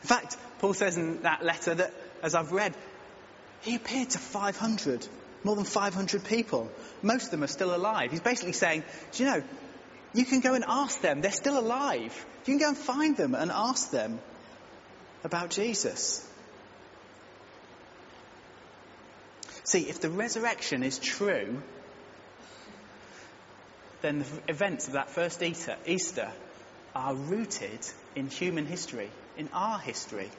In 0.02 0.08
fact, 0.08 0.36
Paul 0.60 0.74
says 0.74 0.96
in 0.96 1.22
that 1.22 1.44
letter 1.44 1.74
that, 1.74 1.92
as 2.22 2.36
I've 2.36 2.52
read, 2.52 2.76
he 3.62 3.74
appeared 3.74 4.10
to 4.10 4.18
500, 4.18 5.04
more 5.42 5.56
than 5.56 5.64
500 5.64 6.22
people. 6.22 6.70
Most 7.02 7.24
of 7.24 7.30
them 7.32 7.42
are 7.42 7.48
still 7.48 7.74
alive. 7.74 8.12
He's 8.12 8.20
basically 8.20 8.52
saying, 8.52 8.84
do 9.10 9.24
you 9.24 9.30
know, 9.30 9.42
you 10.14 10.24
can 10.24 10.40
go 10.40 10.54
and 10.54 10.64
ask 10.66 11.00
them. 11.00 11.20
They're 11.20 11.32
still 11.32 11.58
alive. 11.58 12.26
You 12.46 12.56
can 12.56 12.58
go 12.58 12.68
and 12.68 12.76
find 12.76 13.16
them 13.16 13.34
and 13.34 13.50
ask 13.50 13.90
them 13.90 14.20
about 15.24 15.50
Jesus. 15.50 16.26
See, 19.64 19.88
if 19.88 20.00
the 20.00 20.10
resurrection 20.10 20.82
is 20.82 20.98
true, 20.98 21.60
then 24.02 24.20
the 24.20 24.26
events 24.52 24.86
of 24.86 24.92
that 24.92 25.10
first 25.10 25.42
Easter 25.42 26.30
are 26.94 27.14
rooted 27.14 27.80
in 28.14 28.28
human 28.28 28.66
history, 28.66 29.10
in 29.36 29.48
our 29.52 29.78
history. 29.78 30.30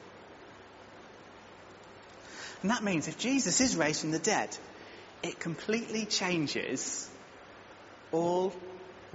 And 2.62 2.70
that 2.70 2.82
means 2.82 3.08
if 3.08 3.18
Jesus 3.18 3.60
is 3.60 3.76
raised 3.76 4.00
from 4.00 4.12
the 4.12 4.18
dead, 4.18 4.56
it 5.22 5.38
completely 5.38 6.06
changes 6.06 7.10
all 8.12 8.54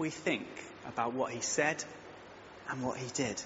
we 0.01 0.09
think 0.09 0.47
about 0.87 1.13
what 1.13 1.31
he 1.31 1.41
said 1.41 1.81
and 2.69 2.83
what 2.83 2.97
he 2.97 3.07
did. 3.13 3.41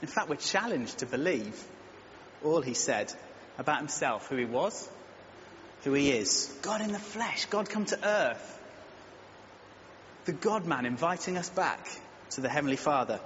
In 0.00 0.08
fact, 0.08 0.28
we're 0.28 0.36
challenged 0.36 0.98
to 0.98 1.06
believe 1.06 1.62
all 2.42 2.62
he 2.62 2.74
said 2.74 3.12
about 3.58 3.78
himself, 3.78 4.28
who 4.28 4.36
he 4.36 4.44
was, 4.44 4.88
who 5.84 5.92
he 5.92 6.10
is. 6.10 6.52
God 6.62 6.80
in 6.80 6.92
the 6.92 6.98
flesh, 6.98 7.44
God 7.46 7.68
come 7.68 7.84
to 7.86 8.08
earth 8.08 8.54
the 10.24 10.32
God 10.32 10.66
man 10.66 10.84
inviting 10.84 11.38
us 11.38 11.48
back 11.48 11.88
to 12.30 12.42
the 12.42 12.50
Heavenly 12.50 12.76
Father. 12.76 13.18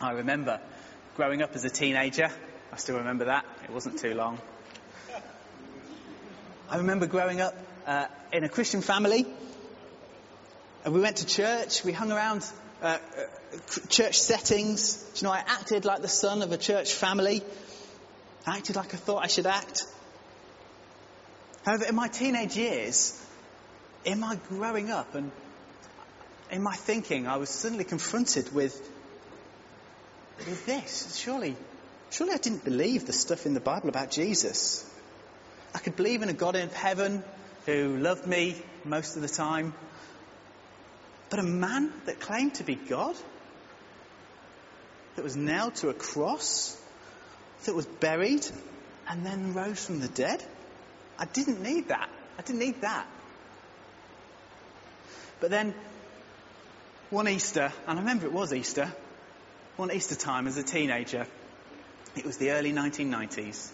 I 0.00 0.12
remember 0.12 0.60
growing 1.14 1.42
up 1.42 1.54
as 1.54 1.64
a 1.66 1.70
teenager. 1.70 2.30
I 2.72 2.76
still 2.76 2.96
remember 2.96 3.26
that. 3.26 3.44
It 3.64 3.70
wasn't 3.70 3.98
too 3.98 4.14
long. 4.14 4.38
I 6.70 6.78
remember 6.78 7.06
growing 7.06 7.42
up 7.42 7.54
uh, 7.88 8.06
in 8.32 8.44
a 8.44 8.48
Christian 8.48 8.82
family. 8.82 9.26
And 10.84 10.94
we 10.94 11.00
went 11.00 11.16
to 11.16 11.26
church. 11.26 11.82
We 11.84 11.92
hung 11.92 12.12
around 12.12 12.44
uh, 12.82 12.86
uh, 12.86 12.98
church 13.88 14.20
settings. 14.20 14.94
Do 15.14 15.20
you 15.20 15.26
know, 15.26 15.32
I 15.32 15.38
acted 15.38 15.86
like 15.86 16.02
the 16.02 16.08
son 16.08 16.42
of 16.42 16.52
a 16.52 16.58
church 16.58 16.92
family. 16.92 17.42
I 18.46 18.58
acted 18.58 18.76
like 18.76 18.92
I 18.92 18.98
thought 18.98 19.24
I 19.24 19.26
should 19.26 19.46
act. 19.46 19.84
However, 21.64 21.86
in 21.86 21.94
my 21.94 22.08
teenage 22.08 22.56
years, 22.56 23.18
in 24.04 24.20
my 24.20 24.38
growing 24.48 24.90
up 24.90 25.14
and 25.14 25.32
in 26.50 26.62
my 26.62 26.74
thinking, 26.74 27.26
I 27.26 27.38
was 27.38 27.48
suddenly 27.48 27.84
confronted 27.84 28.54
with, 28.54 28.78
with 30.46 30.66
this. 30.66 31.16
Surely, 31.16 31.56
surely 32.10 32.34
I 32.34 32.38
didn't 32.38 32.64
believe 32.64 33.06
the 33.06 33.12
stuff 33.14 33.46
in 33.46 33.54
the 33.54 33.60
Bible 33.60 33.88
about 33.88 34.10
Jesus. 34.10 34.84
I 35.74 35.78
could 35.78 35.96
believe 35.96 36.22
in 36.22 36.28
a 36.28 36.34
God 36.34 36.54
in 36.54 36.68
heaven 36.68 37.22
who 37.68 37.98
loved 37.98 38.26
me 38.26 38.56
most 38.82 39.16
of 39.16 39.20
the 39.20 39.28
time. 39.28 39.74
But 41.28 41.38
a 41.38 41.42
man 41.42 41.92
that 42.06 42.18
claimed 42.18 42.54
to 42.54 42.64
be 42.64 42.76
God, 42.76 43.14
that 45.16 45.22
was 45.22 45.36
nailed 45.36 45.74
to 45.76 45.90
a 45.90 45.94
cross, 45.94 46.80
that 47.66 47.74
was 47.74 47.84
buried, 47.84 48.46
and 49.06 49.26
then 49.26 49.52
rose 49.52 49.84
from 49.84 50.00
the 50.00 50.08
dead? 50.08 50.42
I 51.18 51.26
didn't 51.26 51.62
need 51.62 51.88
that. 51.88 52.08
I 52.38 52.42
didn't 52.42 52.60
need 52.60 52.80
that. 52.80 53.06
But 55.38 55.50
then, 55.50 55.74
one 57.10 57.28
Easter, 57.28 57.70
and 57.86 57.98
I 57.98 58.00
remember 58.00 58.24
it 58.24 58.32
was 58.32 58.54
Easter, 58.54 58.90
one 59.76 59.92
Easter 59.92 60.14
time 60.14 60.46
as 60.46 60.56
a 60.56 60.62
teenager, 60.62 61.26
it 62.16 62.24
was 62.24 62.38
the 62.38 62.52
early 62.52 62.72
1990s. 62.72 63.72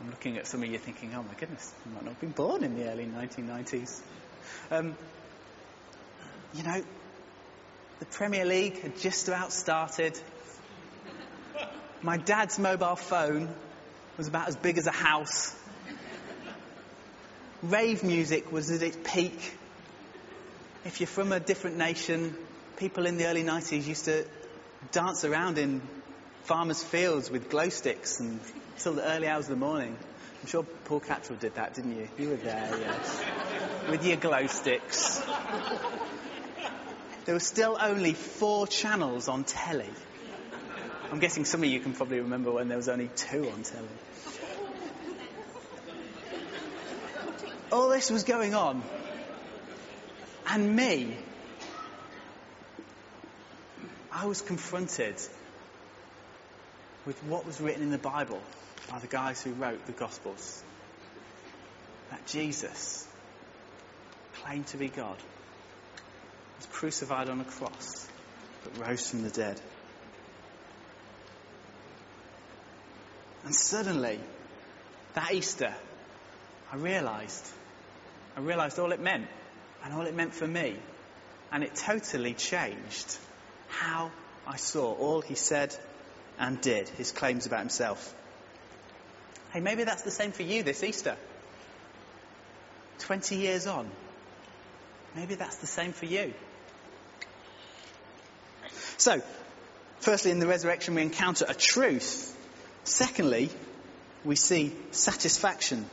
I'm 0.00 0.10
looking 0.10 0.38
at 0.38 0.46
some 0.46 0.62
of 0.62 0.68
you 0.68 0.78
thinking, 0.78 1.12
oh 1.16 1.24
my 1.24 1.34
goodness, 1.34 1.72
I 1.84 1.94
might 1.94 2.04
not 2.04 2.12
have 2.12 2.20
been 2.20 2.30
born 2.30 2.62
in 2.62 2.76
the 2.76 2.88
early 2.88 3.04
1990s. 3.04 4.00
Um, 4.70 4.96
you 6.54 6.62
know, 6.62 6.82
the 7.98 8.04
Premier 8.06 8.44
League 8.44 8.80
had 8.80 8.96
just 8.98 9.26
about 9.26 9.52
started. 9.52 10.16
My 12.00 12.16
dad's 12.16 12.60
mobile 12.60 12.94
phone 12.94 13.52
was 14.16 14.28
about 14.28 14.46
as 14.46 14.54
big 14.54 14.78
as 14.78 14.86
a 14.86 14.92
house. 14.92 15.56
Rave 17.62 18.04
music 18.04 18.52
was 18.52 18.70
at 18.70 18.82
its 18.82 18.96
peak. 19.02 19.58
If 20.84 21.00
you're 21.00 21.08
from 21.08 21.32
a 21.32 21.40
different 21.40 21.76
nation, 21.76 22.36
people 22.76 23.04
in 23.06 23.16
the 23.16 23.26
early 23.26 23.42
90s 23.42 23.84
used 23.84 24.04
to 24.04 24.24
dance 24.92 25.24
around 25.24 25.58
in 25.58 25.82
farmers' 26.44 26.82
fields 26.82 27.30
with 27.30 27.50
glow 27.50 27.68
sticks 27.68 28.20
until 28.20 28.94
the 28.94 29.04
early 29.04 29.28
hours 29.28 29.44
of 29.44 29.50
the 29.50 29.56
morning. 29.56 29.96
I'm 30.42 30.48
sure 30.48 30.62
Paul 30.84 31.00
Cattrall 31.00 31.38
did 31.38 31.54
that, 31.56 31.74
didn't 31.74 31.96
you? 31.96 32.08
You 32.18 32.28
were 32.30 32.36
there, 32.36 32.78
yes. 32.80 33.20
with 33.90 34.06
your 34.06 34.16
glow 34.16 34.46
sticks. 34.46 35.20
There 37.24 37.34
were 37.34 37.40
still 37.40 37.76
only 37.80 38.14
four 38.14 38.66
channels 38.66 39.28
on 39.28 39.44
telly. 39.44 39.90
I'm 41.10 41.18
guessing 41.18 41.44
some 41.44 41.62
of 41.62 41.68
you 41.68 41.80
can 41.80 41.92
probably 41.92 42.20
remember 42.20 42.52
when 42.52 42.68
there 42.68 42.76
was 42.76 42.88
only 42.88 43.10
two 43.16 43.50
on 43.50 43.62
telly. 43.62 43.88
All 47.70 47.88
this 47.88 48.10
was 48.10 48.24
going 48.24 48.54
on. 48.54 48.82
And 50.46 50.74
me, 50.74 51.14
I 54.10 54.26
was 54.26 54.40
confronted 54.40 55.16
with 57.08 57.24
what 57.24 57.46
was 57.46 57.58
written 57.58 57.82
in 57.82 57.90
the 57.90 57.96
Bible 57.96 58.38
by 58.90 58.98
the 58.98 59.06
guys 59.06 59.42
who 59.42 59.50
wrote 59.52 59.86
the 59.86 59.92
Gospels. 59.92 60.62
That 62.10 62.26
Jesus 62.26 63.08
claimed 64.42 64.66
to 64.68 64.76
be 64.76 64.88
God, 64.88 65.16
was 66.58 66.66
crucified 66.66 67.30
on 67.30 67.40
a 67.40 67.44
cross, 67.44 68.06
but 68.62 68.86
rose 68.86 69.08
from 69.08 69.22
the 69.22 69.30
dead. 69.30 69.58
And 73.46 73.54
suddenly, 73.54 74.20
that 75.14 75.32
Easter, 75.32 75.72
I 76.70 76.76
realised, 76.76 77.46
I 78.36 78.40
realised 78.40 78.78
all 78.78 78.92
it 78.92 79.00
meant, 79.00 79.28
and 79.82 79.94
all 79.94 80.02
it 80.02 80.14
meant 80.14 80.34
for 80.34 80.46
me. 80.46 80.76
And 81.50 81.64
it 81.64 81.74
totally 81.74 82.34
changed 82.34 83.16
how 83.68 84.10
I 84.46 84.56
saw 84.56 84.92
all 84.92 85.22
he 85.22 85.36
said 85.36 85.74
and 86.38 86.60
did, 86.60 86.88
his 86.88 87.12
claims 87.12 87.46
about 87.46 87.60
himself. 87.60 88.14
Hey, 89.52 89.60
maybe 89.60 89.84
that's 89.84 90.02
the 90.02 90.10
same 90.10 90.32
for 90.32 90.42
you 90.42 90.62
this 90.62 90.84
Easter. 90.84 91.16
20 93.00 93.36
years 93.36 93.66
on. 93.66 93.90
Maybe 95.14 95.34
that's 95.34 95.56
the 95.56 95.66
same 95.66 95.92
for 95.92 96.04
you. 96.04 96.34
So, 98.98 99.22
firstly, 100.00 100.30
in 100.30 100.38
the 100.38 100.46
resurrection, 100.46 100.94
we 100.94 101.02
encounter 101.02 101.46
a 101.48 101.54
truth. 101.54 102.36
Secondly, 102.84 103.50
we 104.24 104.36
see 104.36 104.74
satisfaction. 104.90 105.86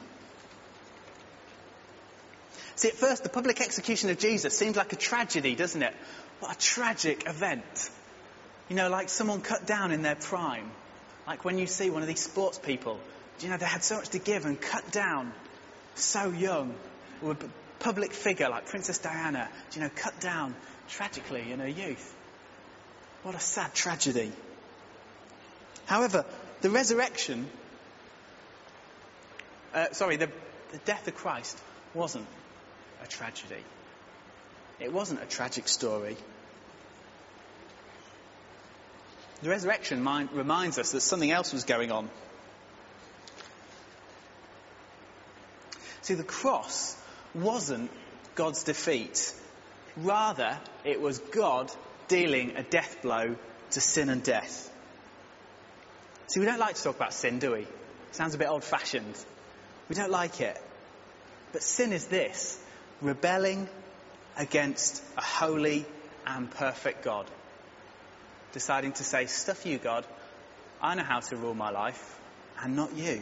See, 2.75 2.89
at 2.89 2.95
first, 2.95 3.23
the 3.23 3.29
public 3.29 3.61
execution 3.61 4.09
of 4.09 4.19
Jesus 4.19 4.57
seems 4.57 4.75
like 4.75 4.91
a 4.91 4.97
tragedy, 4.97 5.55
doesn't 5.55 5.81
it? 5.81 5.93
What 6.39 6.55
a 6.55 6.59
tragic 6.59 7.27
event. 7.27 7.89
You 8.69 8.75
know, 8.75 8.89
like 8.89 9.09
someone 9.09 9.41
cut 9.41 9.67
down 9.67 9.91
in 9.91 10.01
their 10.01 10.15
prime. 10.15 10.71
Like 11.27 11.45
when 11.45 11.57
you 11.57 11.67
see 11.67 11.89
one 11.89 12.01
of 12.01 12.07
these 12.07 12.21
sports 12.21 12.57
people, 12.57 12.99
you 13.39 13.49
know, 13.49 13.57
they 13.57 13.65
had 13.65 13.83
so 13.83 13.97
much 13.97 14.09
to 14.09 14.19
give 14.19 14.45
and 14.45 14.59
cut 14.59 14.91
down 14.91 15.33
so 15.95 16.29
young. 16.29 16.73
Or 17.21 17.33
a 17.33 17.37
public 17.79 18.11
figure 18.11 18.49
like 18.49 18.65
Princess 18.67 18.97
Diana, 18.97 19.49
you 19.73 19.81
know, 19.81 19.89
cut 19.95 20.19
down 20.19 20.55
tragically 20.89 21.51
in 21.51 21.59
her 21.59 21.67
youth. 21.67 22.13
What 23.23 23.35
a 23.35 23.39
sad 23.39 23.73
tragedy. 23.73 24.31
However, 25.85 26.25
the 26.61 26.69
resurrection, 26.69 27.47
uh, 29.73 29.87
sorry, 29.91 30.17
the, 30.17 30.29
the 30.71 30.77
death 30.79 31.07
of 31.07 31.15
Christ 31.15 31.57
wasn't 31.93 32.27
a 33.03 33.07
tragedy. 33.07 33.63
It 34.79 34.91
wasn't 34.91 35.21
a 35.21 35.25
tragic 35.25 35.67
story. 35.67 36.17
The 39.41 39.49
resurrection 39.49 40.01
mind, 40.01 40.29
reminds 40.31 40.77
us 40.77 40.91
that 40.91 41.01
something 41.01 41.31
else 41.31 41.51
was 41.51 41.65
going 41.65 41.91
on. 41.91 42.09
See, 46.01 46.13
the 46.13 46.23
cross 46.23 46.95
wasn't 47.33 47.91
God's 48.35 48.63
defeat. 48.63 49.33
Rather, 49.97 50.57
it 50.83 51.01
was 51.01 51.19
God 51.19 51.71
dealing 52.07 52.55
a 52.55 52.63
death 52.63 53.01
blow 53.01 53.35
to 53.71 53.81
sin 53.81 54.09
and 54.09 54.23
death. 54.23 54.71
See, 56.27 56.39
we 56.39 56.45
don't 56.45 56.59
like 56.59 56.75
to 56.75 56.83
talk 56.83 56.95
about 56.95 57.13
sin, 57.13 57.39
do 57.39 57.53
we? 57.53 57.67
Sounds 58.11 58.35
a 58.35 58.37
bit 58.37 58.47
old 58.47 58.63
fashioned. 58.63 59.15
We 59.89 59.95
don't 59.95 60.11
like 60.11 60.41
it. 60.41 60.57
But 61.51 61.61
sin 61.63 61.91
is 61.91 62.05
this 62.07 62.59
rebelling 63.01 63.67
against 64.37 65.03
a 65.17 65.21
holy 65.21 65.85
and 66.25 66.49
perfect 66.49 67.03
God 67.03 67.29
deciding 68.55 68.93
to 68.93 69.03
say, 69.03 69.25
Stuff 69.27 69.65
you, 69.65 69.77
God. 69.77 70.05
I 70.81 70.95
know 70.95 71.03
how 71.03 71.19
to 71.19 71.35
rule 71.35 71.53
my 71.53 71.69
life, 71.69 72.19
and 72.61 72.75
not 72.75 72.95
you. 72.95 73.21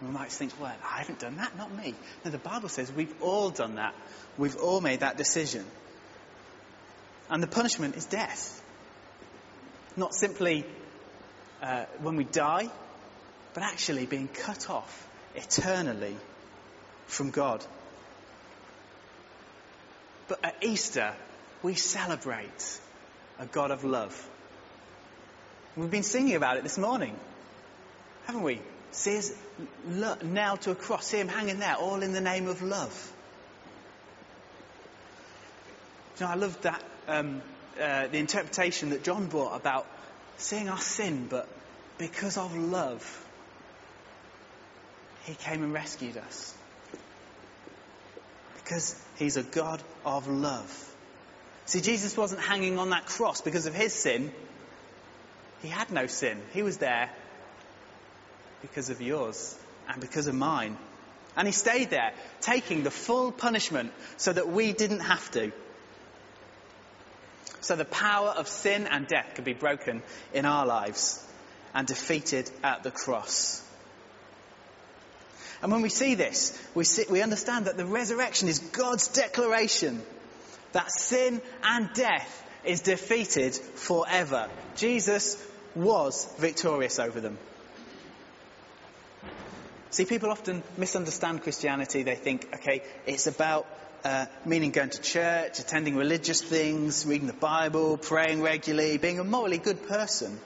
we 0.00 0.08
might 0.08 0.30
think, 0.30 0.52
Well, 0.60 0.72
I 0.84 0.98
haven't 0.98 1.18
done 1.18 1.36
that, 1.36 1.58
not 1.58 1.74
me. 1.74 1.94
No, 2.24 2.30
the 2.30 2.38
Bible 2.38 2.68
says 2.68 2.90
we've 2.90 3.14
all 3.20 3.50
done 3.50 3.74
that. 3.74 3.94
We've 4.38 4.56
all 4.56 4.80
made 4.80 5.00
that 5.00 5.16
decision. 5.16 5.66
And 7.28 7.42
the 7.42 7.48
punishment 7.48 7.96
is 7.96 8.06
death. 8.06 8.62
Not 9.96 10.14
simply 10.14 10.64
uh, 11.60 11.84
when 12.00 12.14
we 12.14 12.24
die, 12.24 12.68
but 13.54 13.64
actually 13.64 14.06
being 14.06 14.28
cut 14.28 14.70
off 14.70 15.08
eternally 15.34 16.16
from 17.06 17.30
God. 17.30 17.64
But 20.28 20.44
at 20.44 20.62
Easter, 20.62 21.12
we 21.64 21.74
celebrate 21.74 22.80
a 23.40 23.46
God 23.46 23.70
of 23.70 23.84
love. 23.84 24.28
We've 25.76 25.90
been 25.90 26.02
singing 26.02 26.36
about 26.36 26.58
it 26.58 26.62
this 26.62 26.76
morning, 26.76 27.16
haven't 28.26 28.42
we? 28.42 28.60
See 28.92 29.14
his 29.14 29.34
nailed 30.22 30.60
to 30.62 30.72
a 30.72 30.74
cross, 30.74 31.06
see 31.06 31.18
him 31.18 31.28
hanging 31.28 31.58
there, 31.58 31.76
all 31.76 32.02
in 32.02 32.12
the 32.12 32.20
name 32.20 32.48
of 32.48 32.60
love. 32.60 33.12
You 36.18 36.26
know, 36.26 36.32
I 36.32 36.34
love 36.34 36.60
that 36.62 36.82
um, 37.08 37.40
uh, 37.80 38.08
the 38.08 38.18
interpretation 38.18 38.90
that 38.90 39.04
John 39.04 39.26
brought 39.26 39.56
about 39.56 39.86
seeing 40.36 40.68
our 40.68 40.78
sin, 40.78 41.26
but 41.30 41.48
because 41.96 42.36
of 42.36 42.54
love, 42.54 43.26
he 45.24 45.34
came 45.34 45.62
and 45.62 45.72
rescued 45.72 46.18
us. 46.18 46.54
Because 48.56 49.00
he's 49.16 49.38
a 49.38 49.42
God 49.42 49.82
of 50.04 50.28
love. 50.28 50.94
See, 51.70 51.80
Jesus 51.80 52.16
wasn't 52.16 52.40
hanging 52.40 52.80
on 52.80 52.90
that 52.90 53.06
cross 53.06 53.42
because 53.42 53.66
of 53.66 53.74
his 53.74 53.92
sin. 53.92 54.32
He 55.62 55.68
had 55.68 55.92
no 55.92 56.08
sin. 56.08 56.42
He 56.52 56.64
was 56.64 56.78
there 56.78 57.08
because 58.60 58.90
of 58.90 59.00
yours 59.00 59.56
and 59.88 60.00
because 60.00 60.26
of 60.26 60.34
mine. 60.34 60.76
And 61.36 61.46
he 61.46 61.52
stayed 61.52 61.90
there, 61.90 62.12
taking 62.40 62.82
the 62.82 62.90
full 62.90 63.30
punishment 63.30 63.92
so 64.16 64.32
that 64.32 64.48
we 64.48 64.72
didn't 64.72 64.98
have 64.98 65.30
to. 65.30 65.52
So 67.60 67.76
the 67.76 67.84
power 67.84 68.30
of 68.30 68.48
sin 68.48 68.88
and 68.88 69.06
death 69.06 69.34
could 69.36 69.44
be 69.44 69.52
broken 69.52 70.02
in 70.34 70.46
our 70.46 70.66
lives 70.66 71.24
and 71.72 71.86
defeated 71.86 72.50
at 72.64 72.82
the 72.82 72.90
cross. 72.90 73.62
And 75.62 75.70
when 75.70 75.82
we 75.82 75.88
see 75.88 76.16
this, 76.16 76.60
we, 76.74 76.82
see, 76.82 77.04
we 77.08 77.22
understand 77.22 77.66
that 77.66 77.76
the 77.76 77.86
resurrection 77.86 78.48
is 78.48 78.58
God's 78.58 79.06
declaration 79.06 80.02
that 80.72 80.90
sin 80.90 81.40
and 81.62 81.90
death 81.94 82.44
is 82.64 82.82
defeated 82.82 83.54
forever. 83.54 84.48
Jesus 84.76 85.42
was 85.74 86.28
victorious 86.38 86.98
over 86.98 87.20
them. 87.20 87.38
See, 89.90 90.04
people 90.04 90.30
often 90.30 90.62
misunderstand 90.76 91.42
Christianity. 91.42 92.04
They 92.04 92.14
think, 92.14 92.48
okay, 92.54 92.82
it's 93.06 93.26
about 93.26 93.66
uh, 94.04 94.26
meaning 94.44 94.70
going 94.70 94.90
to 94.90 95.00
church, 95.00 95.58
attending 95.58 95.96
religious 95.96 96.40
things, 96.40 97.04
reading 97.04 97.26
the 97.26 97.32
Bible, 97.32 97.96
praying 97.96 98.40
regularly, 98.40 98.98
being 98.98 99.18
a 99.18 99.24
morally 99.24 99.58
good 99.58 99.88
person. 99.88 100.38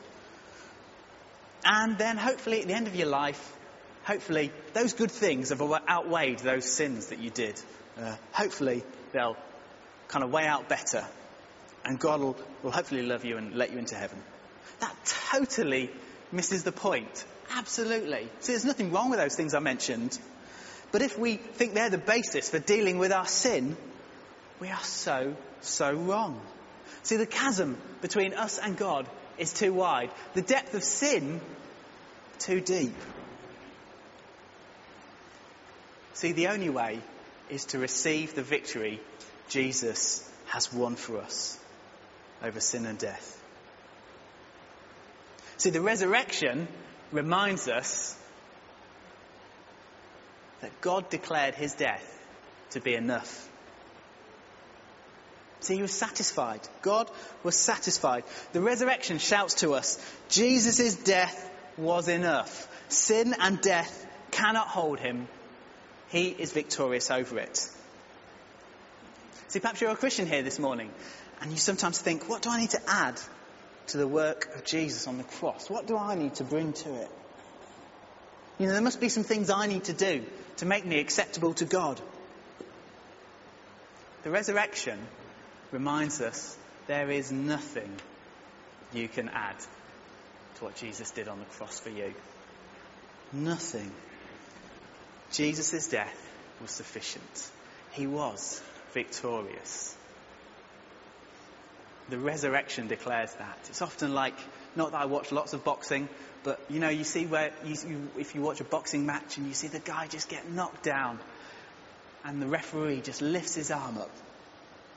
And 1.65 1.99
then 1.99 2.17
hopefully 2.17 2.63
at 2.63 2.69
the 2.69 2.75
end 2.75 2.87
of 2.87 2.95
your 2.95 3.09
life, 3.09 3.57
hopefully 4.05 4.53
those 4.73 4.93
good 4.95 5.11
things 5.11 5.51
have 5.51 5.61
outweighed 5.63 6.41
those 6.41 6.65
sins 6.65 7.07
that 7.07 7.19
you 7.19 7.31
did. 7.31 7.61
Uh, 7.99 8.17
hopefully 8.33 8.83
they'll 9.13 9.37
kind 10.09 10.25
of 10.25 10.31
weigh 10.31 10.47
out 10.47 10.69
better 10.69 11.05
and 11.85 11.99
God 11.99 12.21
will, 12.21 12.37
will 12.63 12.71
hopefully 12.71 13.03
love 13.03 13.25
you 13.25 13.37
and 13.37 13.55
let 13.55 13.73
you 13.73 13.79
into 13.79 13.95
heaven. 13.95 14.21
That 14.81 14.95
totally 15.31 15.91
misses 16.33 16.65
the 16.65 16.73
point. 16.73 17.25
Absolutely. 17.51 18.29
See, 18.41 18.53
there's 18.53 18.65
nothing 18.65 18.91
wrong 18.91 19.11
with 19.11 19.19
those 19.19 19.37
things 19.37 19.55
I 19.55 19.61
mentioned. 19.61 20.19
But 20.93 21.03
if 21.03 21.19
we 21.19 21.37
think 21.37 21.75
they're 21.75 21.91
the 21.91 21.99
basis 21.99 22.49
for 22.49 22.59
dealing 22.59 22.99
with 22.99 23.13
our 23.13 23.27
sin, 23.27 23.77
we 24.61 24.69
are 24.69 24.83
so, 24.83 25.37
so 25.61 25.93
wrong. 25.93 26.41
See, 27.03 27.17
the 27.17 27.27
chasm 27.27 27.77
between 28.01 28.33
us 28.33 28.59
and 28.59 28.77
God 28.77 29.09
is 29.37 29.53
too 29.53 29.73
wide. 29.73 30.11
The 30.35 30.43
depth 30.43 30.75
of 30.75 30.83
sin, 30.83 31.41
too 32.39 32.61
deep. 32.61 32.95
See, 36.15 36.33
the 36.33 36.49
only 36.49 36.71
way 36.71 37.01
is 37.51 37.67
to 37.67 37.79
receive 37.79 38.35
the 38.35 38.43
victory 38.43 39.01
Jesus 39.55 40.29
has 40.47 40.73
won 40.73 40.97
for 40.97 41.19
us 41.19 41.57
over 42.43 42.59
sin 42.59 42.87
and 42.87 42.99
death. 42.99 43.41
See, 45.59 45.71
the 45.71 45.81
resurrection 45.81 46.67
reminds 47.13 47.69
us 47.69 48.17
that 50.61 50.81
God 50.81 51.09
declared 51.09 51.55
his 51.55 51.73
death 51.75 52.05
to 52.71 52.81
be 52.81 52.97
enough. 52.97 53.49
See, 55.61 55.77
he 55.77 55.83
was 55.83 55.93
satisfied. 55.93 56.61
God 56.83 57.09
was 57.45 57.55
satisfied. 57.55 58.25
The 58.53 58.61
resurrection 58.61 59.19
shouts 59.19 59.55
to 59.61 59.75
us, 59.75 60.05
Jesus' 60.29 60.97
death 60.97 61.49
was 61.79 62.09
enough. 62.09 62.69
Sin 62.89 63.37
and 63.39 63.61
death 63.61 64.05
cannot 64.33 64.67
hold 64.67 64.99
him. 64.99 65.29
He 66.09 66.31
is 66.31 66.51
victorious 66.51 67.13
over 67.13 67.39
it. 67.39 67.69
See, 69.55 69.61
perhaps 69.61 69.81
you're 69.81 69.93
a 69.93 69.97
Christian 69.97 70.27
here 70.27 70.43
this 70.43 70.59
morning, 70.59 70.91
and 71.41 71.53
you 71.53 71.57
sometimes 71.59 72.01
think, 72.01 72.29
what 72.29 72.43
do 72.43 72.51
I 72.51 72.59
need 72.59 72.71
to 72.71 72.81
add 72.89 73.21
to 73.87 73.99
the 73.99 74.09
work 74.09 74.53
of 74.57 74.65
Jesus 74.65 75.07
on 75.07 75.17
the 75.17 75.23
cross? 75.23 75.71
What 75.71 75.87
do 75.87 75.97
I 75.97 76.17
need 76.17 76.35
to 76.35 76.43
bring 76.43 76.73
to 76.73 76.93
it? 76.93 77.09
You 78.59 78.67
know, 78.67 78.73
there 78.73 78.83
must 78.83 79.01
be 79.01 79.09
some 79.09 79.23
things 79.23 79.51
I 79.51 79.69
need 79.69 79.85
to 79.85 79.93
do 79.93 80.25
to 80.57 80.67
make 80.67 80.85
me 80.85 80.99
acceptable 80.99 81.55
to 81.55 81.67
God. 81.67 82.01
The 84.25 84.31
resurrection 84.31 84.99
reminds 85.71 86.21
us 86.21 86.59
there 86.89 87.09
is 87.13 87.31
nothing 87.31 87.95
you 88.93 89.07
can 89.07 89.29
add 89.29 89.55
to 90.57 90.65
what 90.65 90.75
Jesus 90.75 91.13
did 91.13 91.29
on 91.29 91.39
the 91.39 91.45
cross 91.45 91.79
for 91.79 91.91
you. 91.91 92.13
Nothing. 93.33 93.93
Jesus' 95.31 95.87
death 95.87 96.29
was 96.61 96.73
sufficient. 96.73 97.51
He 97.93 98.09
was 98.09 98.61
victorious. 98.95 99.95
The 102.09 102.19
resurrection 102.19 102.89
declares 102.89 103.33
that. 103.35 103.59
It's 103.69 103.83
often 103.83 104.15
like, 104.15 104.35
not 104.77 104.93
that 104.93 105.01
I 105.01 105.05
watch 105.07 105.33
lots 105.33 105.53
of 105.53 105.65
boxing, 105.65 106.09
but 106.45 106.61
you 106.71 106.79
know, 106.79 106.91
you 106.91 107.05
see 107.05 107.27
where, 107.27 107.51
you, 107.65 107.77
you, 107.87 108.09
if 108.19 108.35
you 108.35 108.43
watch 108.43 108.61
a 108.61 108.65
boxing 108.65 109.05
match 109.05 109.37
and 109.37 109.47
you 109.47 109.55
see 109.55 109.69
the 109.69 109.79
guy 109.79 110.07
just 110.07 110.29
get 110.29 110.51
knocked 110.51 110.83
down 110.83 111.19
and 112.25 112.41
the 112.41 112.47
referee 112.47 113.01
just 113.01 113.21
lifts 113.21 113.55
his 113.55 113.71
arm 113.71 113.99
up. 113.99 114.11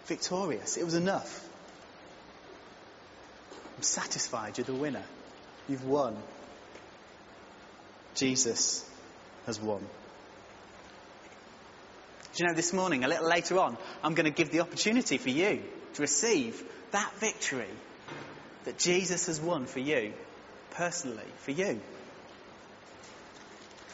Victorious. 0.06 0.78
It 0.78 0.86
was 0.86 0.94
enough. 0.94 1.46
I'm 3.78 3.84
satisfied 3.84 4.58
you're 4.58 4.66
the 4.66 4.74
winner. 4.74 5.04
You've 5.68 5.86
won. 5.86 6.16
Jesus 8.16 8.90
has 9.46 9.60
won. 9.60 9.86
Do 12.38 12.44
you 12.44 12.50
know, 12.50 12.56
this 12.56 12.72
morning, 12.72 13.04
a 13.04 13.08
little 13.08 13.28
later 13.28 13.58
on, 13.58 13.80
I'm 14.04 14.14
going 14.14 14.26
to 14.26 14.32
give 14.32 14.52
the 14.52 14.60
opportunity 14.60 15.18
for 15.18 15.32
you 15.32 15.60
to 15.96 16.02
receive 16.04 16.64
that 16.92 17.12
victory 17.16 17.66
that 18.66 18.78
Jesus 18.78 19.26
has 19.26 19.42
won 19.42 19.66
for 19.66 19.80
you, 19.80 20.14
personally, 20.70 21.26
for 21.40 21.50
you. 21.50 21.82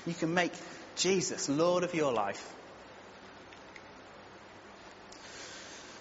You 0.05 0.13
can 0.13 0.33
make 0.33 0.51
Jesus 0.97 1.47
Lord 1.47 1.85
of 1.85 1.95
your 1.95 2.11
life. 2.11 2.53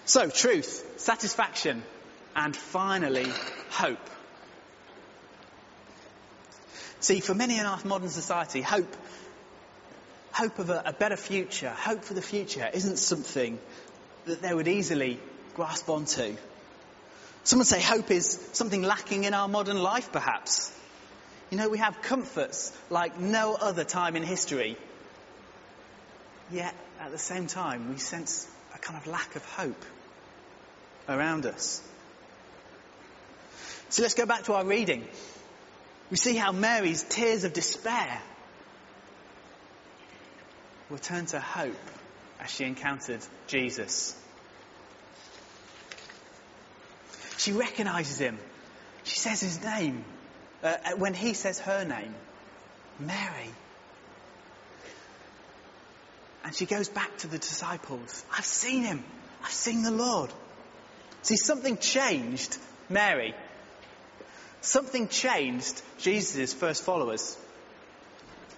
So, 0.03 0.27
truth, 0.27 0.99
satisfaction, 0.99 1.81
and 2.35 2.53
finally, 2.53 3.31
hope. 3.69 4.09
See, 6.99 7.21
for 7.21 7.33
many 7.33 7.57
in 7.57 7.65
our 7.65 7.79
modern 7.85 8.09
society, 8.09 8.59
hope 8.59 8.93
hope 10.33 10.59
of 10.59 10.69
a, 10.69 10.83
a 10.85 10.93
better 10.93 11.15
future, 11.15 11.69
hope 11.69 12.03
for 12.03 12.13
the 12.13 12.21
future, 12.21 12.69
isn't 12.73 12.97
something 12.97 13.59
that 14.25 14.41
they 14.41 14.53
would 14.53 14.67
easily 14.67 15.19
grasp 15.55 15.89
onto. 15.89 16.35
Some 17.43 17.59
would 17.59 17.67
say 17.67 17.81
hope 17.81 18.09
is 18.09 18.39
something 18.53 18.81
lacking 18.81 19.25
in 19.25 19.33
our 19.33 19.47
modern 19.47 19.77
life, 19.77 20.11
perhaps. 20.11 20.71
You 21.49 21.57
know, 21.57 21.69
we 21.69 21.77
have 21.77 22.01
comforts 22.01 22.71
like 22.89 23.19
no 23.19 23.53
other 23.53 23.83
time 23.83 24.15
in 24.15 24.23
history. 24.23 24.77
Yet, 26.51 26.73
at 26.99 27.11
the 27.11 27.17
same 27.17 27.47
time, 27.47 27.89
we 27.89 27.97
sense 27.97 28.47
a 28.73 28.79
kind 28.79 28.97
of 28.97 29.07
lack 29.07 29.35
of 29.35 29.45
hope 29.45 29.85
around 31.07 31.45
us. 31.45 31.81
So 33.89 34.01
let's 34.01 34.15
go 34.15 34.25
back 34.25 34.45
to 34.45 34.53
our 34.53 34.65
reading. 34.65 35.05
We 36.09 36.17
see 36.17 36.35
how 36.35 36.51
Mary's 36.51 37.03
tears 37.03 37.43
of 37.43 37.53
despair 37.53 38.21
will 40.93 40.99
turn 40.99 41.25
to 41.25 41.39
hope 41.39 41.73
as 42.39 42.51
she 42.51 42.65
encountered 42.65 43.19
Jesus. 43.47 44.15
She 47.39 47.51
recognizes 47.51 48.19
him. 48.19 48.37
She 49.03 49.17
says 49.17 49.41
his 49.41 49.63
name. 49.63 50.05
Uh, 50.63 50.67
uh, 50.67 50.91
when 50.97 51.15
he 51.15 51.33
says 51.33 51.57
her 51.57 51.83
name, 51.83 52.13
Mary. 52.99 53.49
And 56.45 56.53
she 56.53 56.67
goes 56.67 56.89
back 56.89 57.17
to 57.17 57.27
the 57.27 57.39
disciples. 57.39 58.23
I've 58.31 58.45
seen 58.45 58.83
him. 58.83 59.03
I've 59.43 59.49
seen 59.49 59.81
the 59.81 59.89
Lord. 59.89 60.31
See, 61.23 61.37
something 61.37 61.77
changed 61.77 62.55
Mary. 62.87 63.33
Something 64.61 65.07
changed 65.07 65.81
Jesus' 65.97 66.53
first 66.53 66.83
followers. 66.83 67.35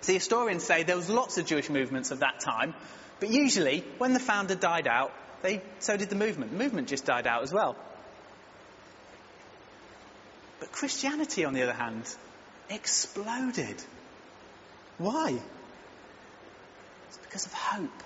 See, 0.05 0.13
historians 0.13 0.63
say 0.63 0.83
there 0.83 0.95
was 0.95 1.09
lots 1.09 1.39
of 1.39 1.47
Jewish 1.47 1.67
movements 1.67 2.11
of 2.11 2.19
that 2.19 2.39
time, 2.39 2.75
but 3.19 3.31
usually 3.31 3.83
when 3.97 4.13
the 4.13 4.19
founder 4.19 4.53
died 4.53 4.87
out, 4.87 5.11
they, 5.41 5.63
so 5.79 5.97
did 5.97 6.11
the 6.11 6.15
movement. 6.15 6.51
The 6.51 6.59
movement 6.59 6.89
just 6.89 7.05
died 7.05 7.25
out 7.25 7.41
as 7.41 7.51
well. 7.51 7.75
But 10.59 10.71
Christianity, 10.71 11.43
on 11.43 11.55
the 11.55 11.63
other 11.63 11.73
hand, 11.73 12.03
exploded. 12.69 13.83
Why? 14.99 15.39
It's 17.07 17.17
because 17.17 17.47
of 17.47 17.53
hope. 17.53 18.03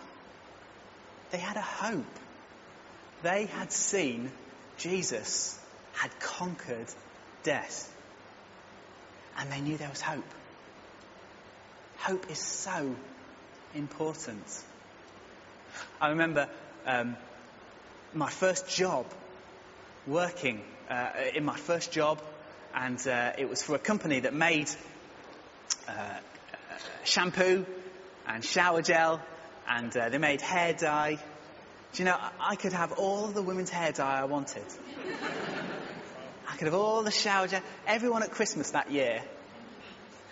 They 1.32 1.38
had 1.38 1.58
a 1.58 1.62
hope. 1.62 2.06
They 3.24 3.48
had 3.48 3.74
seen 3.74 4.32
Jesus 4.78 5.60
had 5.92 6.18
conquered 6.22 6.88
death. 7.44 7.94
And 9.38 9.52
they 9.52 9.60
knew 9.60 9.76
there 9.76 9.90
was 9.90 10.00
hope. 10.00 10.24
Hope 12.02 12.32
is 12.32 12.40
so 12.40 12.96
important. 13.76 14.64
I 16.00 16.12
remember 16.12 16.48
um, 16.86 17.18
my 18.14 18.30
first 18.30 18.70
job, 18.70 19.06
working 20.08 20.62
uh, 20.90 21.10
in 21.36 21.44
my 21.44 21.58
first 21.58 21.92
job, 21.92 22.22
and 22.74 23.06
uh, 23.06 23.34
it 23.38 23.50
was 23.50 23.62
for 23.62 23.76
a 23.76 23.80
company 23.80 24.22
that 24.22 24.34
made 24.34 24.70
uh, 25.90 26.20
shampoo 27.04 27.66
and 28.26 28.46
shower 28.46 28.82
gel, 28.82 29.22
and 29.68 29.96
uh, 29.96 30.08
they 30.08 30.20
made 30.20 30.40
hair 30.40 30.72
dye. 30.72 31.16
Do 31.92 32.02
you 32.02 32.06
know, 32.06 32.18
I 32.40 32.56
could 32.56 32.72
have 32.72 32.94
all 32.94 33.28
the 33.28 33.42
women's 33.42 33.72
hair 33.72 33.92
dye 33.92 34.22
I 34.22 34.24
wanted. 34.24 34.64
I 36.48 36.56
could 36.56 36.68
have 36.68 36.76
all 36.76 37.04
the 37.04 37.12
shower 37.12 37.48
gel. 37.48 37.62
Everyone 37.86 38.24
at 38.24 38.32
Christmas 38.32 38.72
that 38.72 38.90
year 38.90 39.22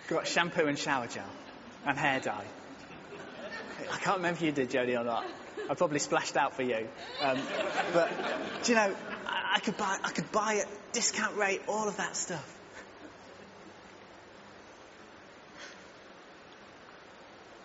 got 0.08 0.26
shampoo 0.26 0.66
and 0.66 0.78
shower 0.78 1.06
gel 1.06 1.28
and 1.88 1.98
hair 1.98 2.20
dye. 2.20 2.44
I 3.90 3.96
can't 3.96 4.18
remember 4.18 4.36
if 4.36 4.42
you 4.42 4.52
did, 4.52 4.70
Jodie, 4.70 5.00
or 5.00 5.04
not. 5.04 5.24
I 5.70 5.74
probably 5.74 5.98
splashed 5.98 6.36
out 6.36 6.54
for 6.54 6.62
you. 6.62 6.86
Um, 7.22 7.38
but 7.94 8.10
do 8.62 8.72
you 8.72 8.76
know, 8.76 8.94
I, 9.26 9.54
I, 9.56 9.60
could 9.60 9.78
buy, 9.78 9.96
I 10.04 10.10
could 10.10 10.30
buy 10.30 10.56
at 10.56 10.92
discount 10.92 11.36
rate 11.36 11.62
all 11.66 11.88
of 11.88 11.96
that 11.96 12.14
stuff. 12.14 12.54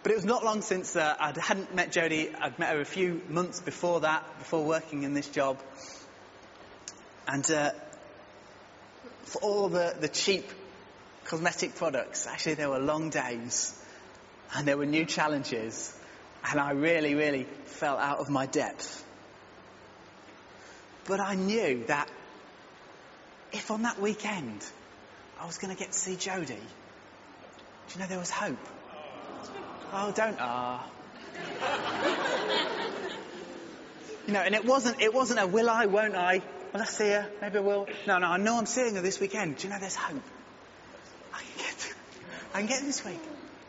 But 0.04 0.14
it 0.14 0.16
was 0.16 0.26
not 0.26 0.46
long 0.46 0.62
since 0.62 0.96
uh, 0.96 1.16
I 1.20 1.34
hadn't 1.38 1.76
met 1.76 1.92
Jodie. 1.92 2.34
I'd 2.40 2.58
met 2.60 2.74
her 2.76 2.82
a 2.82 2.86
few 2.86 3.22
months 3.28 3.60
before 3.60 4.02
that, 4.02 4.24
before 4.40 4.64
working 4.64 5.04
in 5.04 5.14
this 5.14 5.28
job. 5.28 5.60
And 7.28 7.50
uh, 7.52 7.72
for 9.24 9.40
all 9.42 9.68
the, 9.68 9.96
the 10.00 10.10
cheap 10.10 10.50
cosmetic 11.26 11.76
products. 11.76 12.26
Actually, 12.28 12.56
there 12.56 12.70
were 12.70 12.80
long 12.80 13.10
days 13.10 13.80
and 14.56 14.68
there 14.68 14.78
were 14.78 14.86
new 14.86 15.06
challenges 15.06 15.94
and 16.50 16.60
I 16.60 16.72
really, 16.72 17.16
really 17.16 17.48
felt 17.66 18.00
out 18.00 18.20
of 18.20 18.30
my 18.30 18.46
depth. 18.46 19.04
But 21.06 21.20
I 21.20 21.36
knew 21.36 21.84
that 21.88 22.10
if 23.52 23.72
on 23.72 23.84
that 23.84 24.00
weekend 24.00 24.66
I 25.40 25.46
was 25.46 25.58
going 25.58 25.74
to 25.74 25.80
get 25.80 25.92
to 25.92 25.98
see 25.98 26.16
Jodie, 26.16 26.48
do 26.48 26.56
you 27.94 28.00
know 28.00 28.08
there 28.08 28.20
was 28.20 28.30
hope? 28.30 28.58
Oh, 29.92 30.12
don't 30.12 30.38
ah. 30.40 30.86
you 34.28 34.34
know, 34.34 34.40
and 34.40 34.56
it 34.56 34.66
wasn't, 34.66 35.02
it 35.02 35.14
wasn't 35.14 35.40
a 35.40 35.48
will 35.48 35.70
I, 35.70 35.86
won't 35.86 36.16
I? 36.16 36.42
Will 36.74 36.82
I 36.82 36.86
see 36.86 37.10
her? 37.10 37.30
Maybe 37.42 37.58
I 37.60 37.62
will. 37.62 37.88
No, 38.08 38.18
no, 38.18 38.28
I 38.28 38.38
know 38.38 38.58
I'm 38.58 38.66
seeing 38.66 38.96
her 38.96 39.02
this 39.02 39.20
weekend. 39.20 39.58
Do 39.58 39.68
you 39.68 39.74
know 39.74 39.80
there's 39.80 39.96
hope? 39.96 40.24
I 41.34 41.40
can 41.40 41.58
get, 41.58 41.94
I 42.54 42.58
can 42.60 42.68
get 42.68 42.82
this 42.82 43.06
week. 43.06 43.20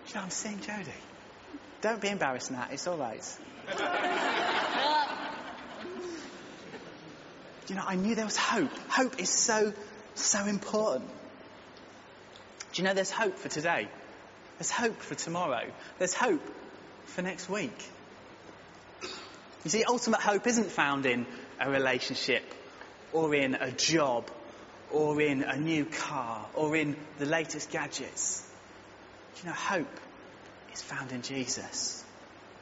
You 0.09 0.15
know 0.15 0.21
I'm 0.23 0.31
seeing 0.31 0.59
Jodie? 0.59 0.93
Don't 1.81 2.01
be 2.01 2.09
embarrassed, 2.09 2.51
Nat. 2.51 2.69
It's 2.73 2.87
all 2.87 2.97
right. 2.97 3.23
you 7.69 7.75
know, 7.75 7.85
I 7.87 7.97
knew 7.97 8.15
there 8.15 8.25
was 8.25 8.37
hope. 8.37 8.71
Hope 8.89 9.19
is 9.21 9.31
so, 9.31 9.73
so 10.15 10.47
important. 10.47 11.11
Do 12.73 12.83
you 12.83 12.89
know 12.89 12.95
there's 12.95 13.11
hope 13.11 13.39
for 13.39 13.49
today? 13.49 13.89
There's 14.59 14.71
hope 14.71 15.01
for 15.01 15.15
tomorrow. 15.15 15.65
There's 15.99 16.15
hope 16.15 16.43
for 17.07 17.23
next 17.23 17.49
week. 17.49 17.77
You 19.65 19.71
see, 19.71 19.85
ultimate 19.85 20.21
hope 20.21 20.47
isn't 20.47 20.71
found 20.71 21.07
in 21.07 21.27
a 21.61 21.71
relationship 21.71 22.45
or 23.13 23.35
in 23.35 23.55
a 23.55 23.71
job 23.71 24.31
or 24.91 25.21
in 25.21 25.43
a 25.43 25.57
new 25.57 25.87
car 25.87 26.47
or 26.55 26.77
in 26.77 26.97
the 27.19 27.27
latest 27.27 27.71
gadgets. 27.71 28.47
You 29.43 29.49
know, 29.49 29.55
hope 29.55 30.01
is 30.73 30.83
found 30.83 31.13
in 31.13 31.23
Jesus. 31.23 32.05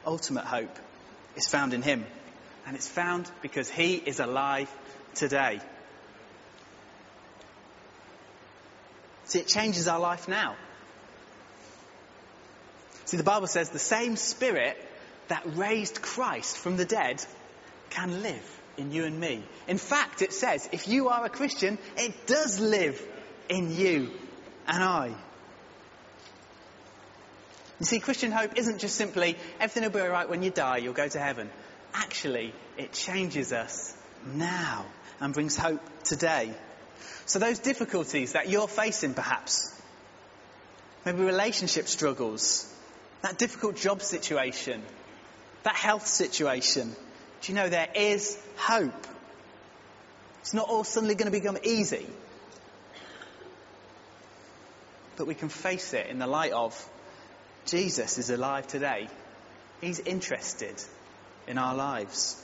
Ultimate 0.05 0.45
hope 0.45 0.77
is 1.35 1.47
found 1.47 1.73
in 1.73 1.81
Him. 1.81 2.05
And 2.65 2.75
it's 2.75 2.87
found 2.87 3.29
because 3.41 3.69
He 3.69 3.95
is 3.95 4.19
alive 4.19 4.71
today. 5.15 5.59
See, 9.25 9.39
it 9.39 9.47
changes 9.47 9.87
our 9.87 9.99
life 9.99 10.27
now. 10.27 10.55
See, 13.05 13.17
the 13.17 13.23
Bible 13.23 13.47
says 13.47 13.69
the 13.69 13.79
same 13.79 14.15
Spirit 14.15 14.77
that 15.27 15.43
raised 15.55 16.01
Christ 16.01 16.57
from 16.57 16.77
the 16.77 16.85
dead 16.85 17.23
can 17.89 18.21
live 18.21 18.61
in 18.77 18.91
you 18.91 19.05
and 19.05 19.19
me. 19.19 19.43
In 19.67 19.77
fact, 19.77 20.21
it 20.21 20.33
says 20.33 20.67
if 20.71 20.87
you 20.87 21.09
are 21.09 21.23
a 21.25 21.29
Christian, 21.29 21.77
it 21.97 22.27
does 22.27 22.59
live 22.59 23.01
in 23.49 23.75
you 23.75 24.11
and 24.67 24.83
I. 24.83 25.13
You 27.83 27.87
see, 27.87 27.99
Christian 27.99 28.31
hope 28.31 28.53
isn't 28.55 28.79
just 28.79 28.95
simply 28.95 29.35
everything 29.59 29.83
will 29.83 29.89
be 29.89 29.99
alright 29.99 30.29
when 30.29 30.41
you 30.41 30.51
die, 30.51 30.77
you'll 30.77 30.93
go 30.93 31.09
to 31.09 31.19
heaven. 31.19 31.49
Actually, 31.93 32.53
it 32.77 32.93
changes 32.93 33.51
us 33.51 33.93
now 34.25 34.85
and 35.19 35.33
brings 35.33 35.57
hope 35.57 35.81
today. 36.05 36.53
So 37.25 37.39
those 37.39 37.59
difficulties 37.59 38.31
that 38.31 38.47
you're 38.47 38.69
facing 38.69 39.13
perhaps, 39.13 39.69
maybe 41.05 41.23
relationship 41.23 41.89
struggles, 41.89 42.73
that 43.21 43.37
difficult 43.37 43.75
job 43.75 44.01
situation, 44.01 44.81
that 45.63 45.75
health 45.75 46.07
situation, 46.07 46.95
do 47.41 47.51
you 47.51 47.53
know 47.53 47.67
there 47.67 47.89
is 47.93 48.41
hope? 48.55 49.07
It's 50.39 50.53
not 50.53 50.69
all 50.69 50.85
suddenly 50.85 51.15
going 51.15 51.29
to 51.29 51.37
become 51.37 51.57
easy. 51.65 52.07
But 55.17 55.27
we 55.27 55.35
can 55.35 55.49
face 55.49 55.93
it 55.93 56.07
in 56.07 56.19
the 56.19 56.27
light 56.27 56.53
of 56.53 56.73
Jesus 57.65 58.17
is 58.17 58.29
alive 58.29 58.67
today. 58.67 59.07
He's 59.81 59.99
interested 59.99 60.75
in 61.47 61.57
our 61.57 61.75
lives. 61.75 62.41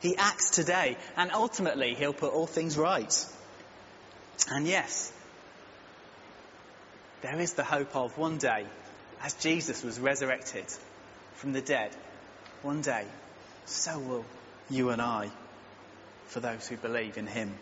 He 0.00 0.16
acts 0.16 0.50
today, 0.50 0.96
and 1.16 1.32
ultimately, 1.32 1.94
He'll 1.94 2.12
put 2.12 2.32
all 2.32 2.46
things 2.46 2.76
right. 2.76 3.26
And 4.50 4.66
yes, 4.66 5.12
there 7.22 7.40
is 7.40 7.54
the 7.54 7.64
hope 7.64 7.96
of 7.96 8.16
one 8.16 8.38
day, 8.38 8.64
as 9.22 9.34
Jesus 9.34 9.82
was 9.82 9.98
resurrected 9.98 10.66
from 11.34 11.52
the 11.52 11.60
dead, 11.60 11.90
one 12.62 12.80
day, 12.80 13.04
so 13.66 13.98
will 13.98 14.24
you 14.70 14.90
and 14.90 15.02
I, 15.02 15.30
for 16.26 16.40
those 16.40 16.66
who 16.68 16.76
believe 16.76 17.18
in 17.18 17.26
Him. 17.26 17.54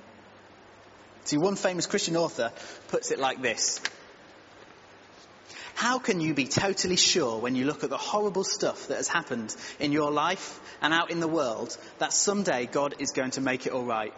See, 1.24 1.38
one 1.38 1.56
famous 1.56 1.86
Christian 1.86 2.16
author 2.16 2.52
puts 2.88 3.10
it 3.10 3.18
like 3.18 3.42
this 3.42 3.80
how 5.76 5.98
can 5.98 6.22
you 6.22 6.32
be 6.32 6.46
totally 6.46 6.96
sure 6.96 7.38
when 7.38 7.54
you 7.54 7.66
look 7.66 7.84
at 7.84 7.90
the 7.90 7.98
horrible 7.98 8.44
stuff 8.44 8.88
that 8.88 8.96
has 8.96 9.08
happened 9.08 9.54
in 9.78 9.92
your 9.92 10.10
life 10.10 10.58
and 10.80 10.94
out 10.94 11.10
in 11.10 11.20
the 11.20 11.28
world 11.28 11.76
that 11.98 12.14
someday 12.14 12.64
God 12.64 12.94
is 12.98 13.10
going 13.12 13.32
to 13.32 13.42
make 13.42 13.66
it 13.66 13.74
all 13.74 13.84
right? 13.84 14.14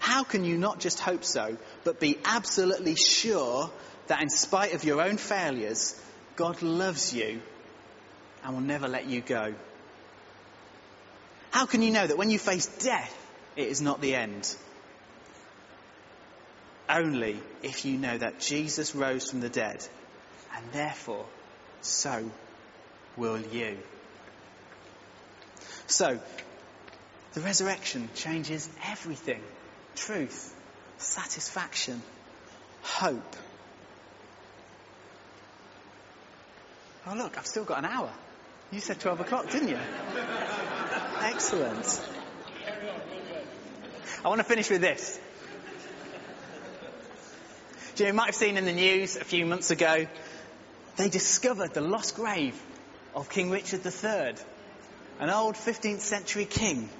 How 0.00 0.24
can 0.24 0.44
you 0.44 0.58
not 0.58 0.80
just 0.80 0.98
hope 0.98 1.22
so, 1.22 1.56
but 1.84 2.00
be 2.00 2.18
absolutely 2.24 2.96
sure 2.96 3.70
that 4.08 4.20
in 4.20 4.28
spite 4.28 4.74
of 4.74 4.82
your 4.82 5.00
own 5.00 5.18
failures, 5.18 5.94
God 6.34 6.62
loves 6.62 7.14
you 7.14 7.40
and 8.42 8.54
will 8.54 8.62
never 8.62 8.88
let 8.88 9.06
you 9.06 9.20
go? 9.20 9.54
How 11.52 11.66
can 11.66 11.82
you 11.82 11.92
know 11.92 12.04
that 12.04 12.18
when 12.18 12.30
you 12.30 12.40
face 12.40 12.66
death, 12.66 13.16
it 13.54 13.68
is 13.68 13.80
not 13.80 14.00
the 14.00 14.16
end? 14.16 14.52
Only 16.88 17.38
if 17.62 17.84
you 17.84 17.98
know 17.98 18.16
that 18.16 18.40
Jesus 18.40 18.94
rose 18.94 19.30
from 19.30 19.40
the 19.40 19.48
dead, 19.48 19.86
and 20.54 20.64
therefore, 20.72 21.26
so 21.80 22.30
will 23.16 23.40
you. 23.40 23.78
So, 25.86 26.18
the 27.34 27.40
resurrection 27.40 28.08
changes 28.14 28.68
everything 28.88 29.42
truth, 29.96 30.54
satisfaction, 30.98 32.00
hope. 32.82 33.36
Oh, 37.06 37.14
look, 37.14 37.38
I've 37.38 37.46
still 37.46 37.64
got 37.64 37.78
an 37.78 37.84
hour. 37.84 38.10
You 38.70 38.80
said 38.80 39.00
12 39.00 39.20
o'clock, 39.20 39.50
didn't 39.50 39.68
you? 39.68 39.78
Excellent. 41.22 42.08
I 44.24 44.28
want 44.28 44.40
to 44.40 44.44
finish 44.44 44.68
with 44.70 44.80
this. 44.80 45.20
You, 47.98 48.12
might 48.12 48.26
have 48.26 48.34
seen 48.34 48.58
in 48.58 48.66
the 48.66 48.74
news 48.74 49.16
a 49.16 49.24
few 49.24 49.46
months 49.46 49.70
ago, 49.70 50.06
they 50.96 51.08
discovered 51.08 51.72
the 51.72 51.80
lost 51.80 52.14
grave 52.14 52.60
of 53.14 53.30
King 53.30 53.48
Richard 53.48 53.86
III, 53.86 54.34
an 55.18 55.30
old 55.30 55.54
15th 55.54 56.00
century 56.00 56.44
king 56.44 56.90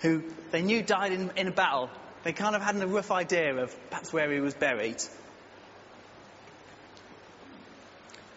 who 0.00 0.22
they 0.50 0.60
knew 0.60 0.82
died 0.82 1.12
in, 1.12 1.30
in 1.36 1.48
a 1.48 1.50
battle. 1.50 1.88
They 2.24 2.34
kind 2.34 2.54
of 2.54 2.60
had 2.60 2.76
a 2.76 2.86
rough 2.86 3.10
idea 3.10 3.56
of 3.56 3.74
perhaps 3.88 4.12
where 4.12 4.30
he 4.30 4.40
was 4.40 4.52
buried. 4.52 5.02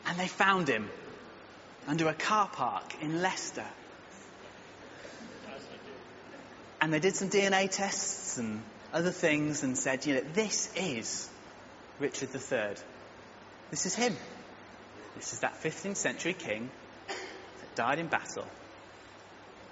And 0.06 0.18
they 0.18 0.30
found 0.30 0.70
him 0.70 0.90
under 1.88 2.08
a 2.08 2.14
car 2.14 2.48
park 2.48 2.96
in 3.02 3.22
Leicester. 3.22 3.66
And 6.80 6.94
they 6.94 7.00
did 7.00 7.18
some 7.18 7.30
DNA 7.30 7.70
tests 7.70 8.38
and 8.38 8.62
other 8.94 9.12
things 9.12 9.64
and 9.64 9.78
said, 9.78 10.06
you 10.06 10.16
know, 10.16 10.24
this 10.34 10.72
is 10.78 11.30
Richard 12.00 12.30
III. 12.34 12.76
This 13.72 13.86
is 13.86 13.96
him. 13.96 14.16
This 15.16 15.34
is 15.34 15.40
that 15.40 15.62
15th 15.62 15.98
century 15.98 16.34
king 16.34 16.70
that 17.08 17.76
died 17.76 18.00
in 18.00 18.08
battle. 18.08 18.46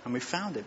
And 0.06 0.14
we 0.14 0.20
found 0.20 0.56
him. 0.56 0.66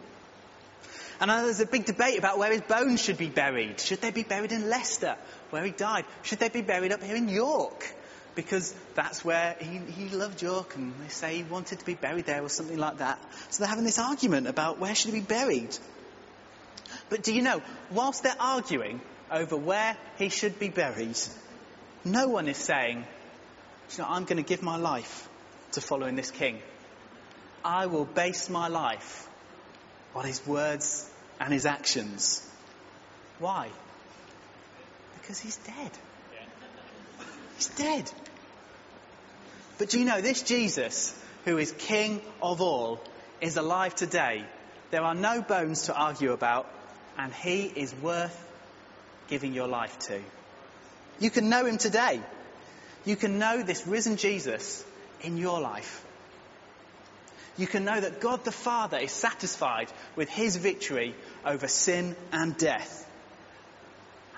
And 1.18 1.30
there's 1.30 1.60
a 1.60 1.66
big 1.66 1.86
debate 1.86 2.18
about 2.18 2.38
where 2.38 2.52
his 2.52 2.60
bones 2.60 3.00
should 3.00 3.16
be 3.16 3.28
buried. 3.28 3.80
Should 3.80 4.02
they 4.02 4.10
be 4.10 4.22
buried 4.22 4.52
in 4.52 4.68
Leicester, 4.68 5.16
where 5.50 5.64
he 5.64 5.70
died? 5.70 6.04
Should 6.22 6.40
they 6.40 6.50
be 6.50 6.60
buried 6.60 6.92
up 6.92 7.02
here 7.02 7.16
in 7.16 7.28
York? 7.28 7.90
Because 8.34 8.74
that's 8.94 9.24
where 9.24 9.56
he, 9.58 9.78
he 9.78 10.14
loved 10.14 10.42
York 10.42 10.76
and 10.76 10.92
they 11.02 11.08
say 11.08 11.36
he 11.36 11.42
wanted 11.42 11.78
to 11.78 11.86
be 11.86 11.94
buried 11.94 12.26
there 12.26 12.42
or 12.42 12.50
something 12.50 12.76
like 12.76 12.98
that. 12.98 13.18
So 13.48 13.62
they're 13.62 13.70
having 13.70 13.86
this 13.86 13.98
argument 13.98 14.46
about 14.46 14.78
where 14.78 14.94
should 14.94 15.14
he 15.14 15.20
be 15.20 15.26
buried. 15.26 15.74
But 17.08 17.22
do 17.22 17.34
you 17.34 17.40
know, 17.40 17.62
whilst 17.90 18.22
they're 18.22 18.36
arguing 18.38 19.00
over 19.30 19.56
where 19.56 19.96
he 20.18 20.28
should 20.28 20.58
be 20.58 20.68
buried, 20.68 21.16
no 22.06 22.28
one 22.28 22.48
is 22.48 22.56
saying, 22.56 23.04
you 23.90 23.98
know, 23.98 24.06
I'm 24.08 24.24
going 24.24 24.36
to 24.36 24.48
give 24.48 24.62
my 24.62 24.76
life 24.76 25.28
to 25.72 25.80
following 25.80 26.16
this 26.16 26.30
king. 26.30 26.60
I 27.64 27.86
will 27.86 28.04
base 28.04 28.48
my 28.48 28.68
life 28.68 29.28
on 30.14 30.24
his 30.24 30.46
words 30.46 31.10
and 31.40 31.52
his 31.52 31.66
actions. 31.66 32.48
Why? 33.38 33.68
Because 35.20 35.40
he's 35.40 35.56
dead. 35.56 35.90
He's 37.56 37.68
dead. 37.68 38.10
But 39.78 39.90
do 39.90 39.98
you 39.98 40.04
know, 40.04 40.20
this 40.20 40.42
Jesus, 40.42 41.14
who 41.44 41.58
is 41.58 41.72
King 41.72 42.20
of 42.40 42.60
all, 42.60 43.00
is 43.40 43.56
alive 43.56 43.94
today. 43.94 44.44
There 44.90 45.02
are 45.02 45.14
no 45.14 45.42
bones 45.42 45.82
to 45.82 45.94
argue 45.94 46.32
about, 46.32 46.70
and 47.18 47.32
he 47.32 47.64
is 47.64 47.94
worth 47.94 48.44
giving 49.28 49.52
your 49.52 49.66
life 49.66 49.98
to. 50.00 50.20
You 51.18 51.30
can 51.30 51.48
know 51.48 51.64
him 51.64 51.78
today. 51.78 52.20
You 53.04 53.16
can 53.16 53.38
know 53.38 53.62
this 53.62 53.86
risen 53.86 54.16
Jesus 54.16 54.84
in 55.22 55.36
your 55.36 55.60
life. 55.60 56.04
You 57.56 57.66
can 57.66 57.84
know 57.84 57.98
that 57.98 58.20
God 58.20 58.44
the 58.44 58.52
Father 58.52 58.98
is 58.98 59.12
satisfied 59.12 59.90
with 60.14 60.28
his 60.28 60.56
victory 60.56 61.14
over 61.44 61.68
sin 61.68 62.14
and 62.32 62.56
death. 62.56 63.08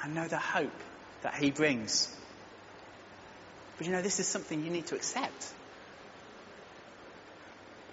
And 0.03 0.15
know 0.15 0.29
the 0.29 0.39
hope 0.39 0.81
that 1.23 1.35
he 1.35 1.51
brings. 1.51 2.15
But 3.77 3.87
you 3.87 3.93
know, 3.93 4.03
this 4.03 4.21
is 4.21 4.29
something 4.29 4.65
you 4.65 4.71
need 4.71 4.87
to 4.89 4.95
accept. 4.95 5.53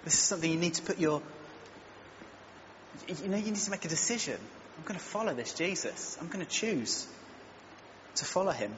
This 0.04 0.14
is 0.14 0.20
something 0.20 0.52
you 0.52 0.60
need 0.60 0.76
to 0.76 0.84
put 0.84 1.00
your. 1.00 1.24
You 3.08 3.28
know, 3.28 3.38
you 3.38 3.46
need 3.46 3.56
to 3.56 3.72
make 3.72 3.86
a 3.86 3.90
decision. 3.90 4.38
I'm 4.78 4.84
going 4.84 5.00
to 5.00 5.06
follow 5.06 5.34
this 5.34 5.54
Jesus. 5.54 6.18
I'm 6.22 6.28
going 6.28 6.46
to 6.46 6.52
choose 6.52 7.08
to 8.16 8.26
follow 8.26 8.52
him. 8.52 8.76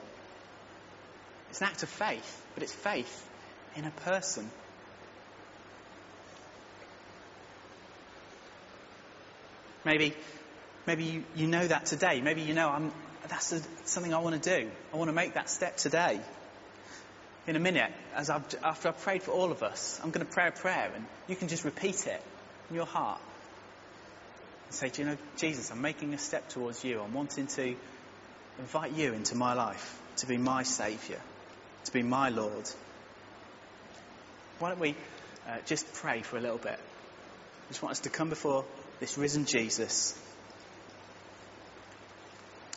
It's 1.50 1.62
an 1.62 1.67
act 1.67 1.84
of 1.84 1.89
faith, 1.89 2.45
but 2.54 2.63
it's 2.63 2.73
faith 2.73 3.30
in 3.76 3.86
a 3.86 3.91
person. 3.91 4.50
Maybe, 9.86 10.13
maybe 10.86 11.04
you, 11.06 11.23
you 11.36 11.47
know 11.47 11.65
that 11.65 11.86
today. 11.86 12.19
Maybe 12.19 12.41
you 12.41 12.54
know 12.54 12.67
I'm, 12.67 12.91
that's 13.30 13.54
a, 13.54 13.62
something 13.86 14.13
I 14.13 14.19
want 14.19 14.41
to 14.41 14.62
do. 14.62 14.69
I 14.93 14.97
want 14.97 15.10
to 15.10 15.13
make 15.13 15.36
that 15.36 15.50
step 15.50 15.78
today. 15.78 16.19
In 17.47 17.56
a 17.56 17.60
minute, 17.60 17.91
as 18.13 18.30
I've, 18.30 18.43
after 18.62 18.89
I've 18.89 19.00
prayed 19.00 19.23
for 19.23 19.32
all 19.32 19.52
of 19.52 19.63
us, 19.63 20.02
I'm 20.04 20.12
going 20.12 20.26
to 20.26 20.32
pray 20.32 20.50
a 20.50 20.52
prayer 20.52 20.91
and 20.93 21.06
you 21.28 21.38
can 21.38 21.47
just 21.47 21.63
repeat 21.63 22.06
it 22.06 22.21
in 22.69 22.76
your 22.76 22.86
heart. 22.86 23.21
And 24.65 24.76
say, 24.76 24.89
do 24.89 25.04
you 25.04 25.08
know, 25.08 25.17
Jesus, 25.38 25.71
I'm 25.71 25.82
making 25.82 26.13
a 26.13 26.17
step 26.17 26.50
towards 26.50 26.84
you. 26.84 27.00
I'm 27.00 27.13
wanting 27.13 27.47
to 27.47 27.76
invite 28.60 28.93
you 28.93 29.13
into 29.13 29.36
my 29.36 29.54
life 29.54 30.00
to 30.17 30.28
be 30.28 30.38
my 30.38 30.63
Saviour, 30.63 31.20
to 31.86 31.91
be 31.91 32.04
my 32.04 32.30
Lord. 32.30 32.70
Why 34.60 34.70
don't 34.70 34.80
we 34.80 34.96
uh, 35.48 35.58
just 35.65 35.91
pray 35.93 36.22
for 36.22 36.38
a 36.38 36.41
little 36.41 36.58
bit? 36.58 36.80
I 36.80 37.67
just 37.70 37.82
want 37.82 37.91
us 37.91 38.00
to 38.02 38.10
come 38.10 38.30
before 38.30 38.65
this 39.00 39.17
risen 39.17 39.46
Jesus. 39.46 40.17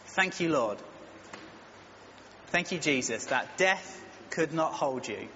Thank 0.09 0.40
you, 0.40 0.51
Lord. 0.51 0.79
Thank 2.49 2.73
you, 2.73 2.79
Jesus, 2.79 3.27
that 3.27 3.57
death 3.57 4.03
could 4.31 4.53
not 4.53 4.73
hold 4.73 5.07
you. 5.07 5.29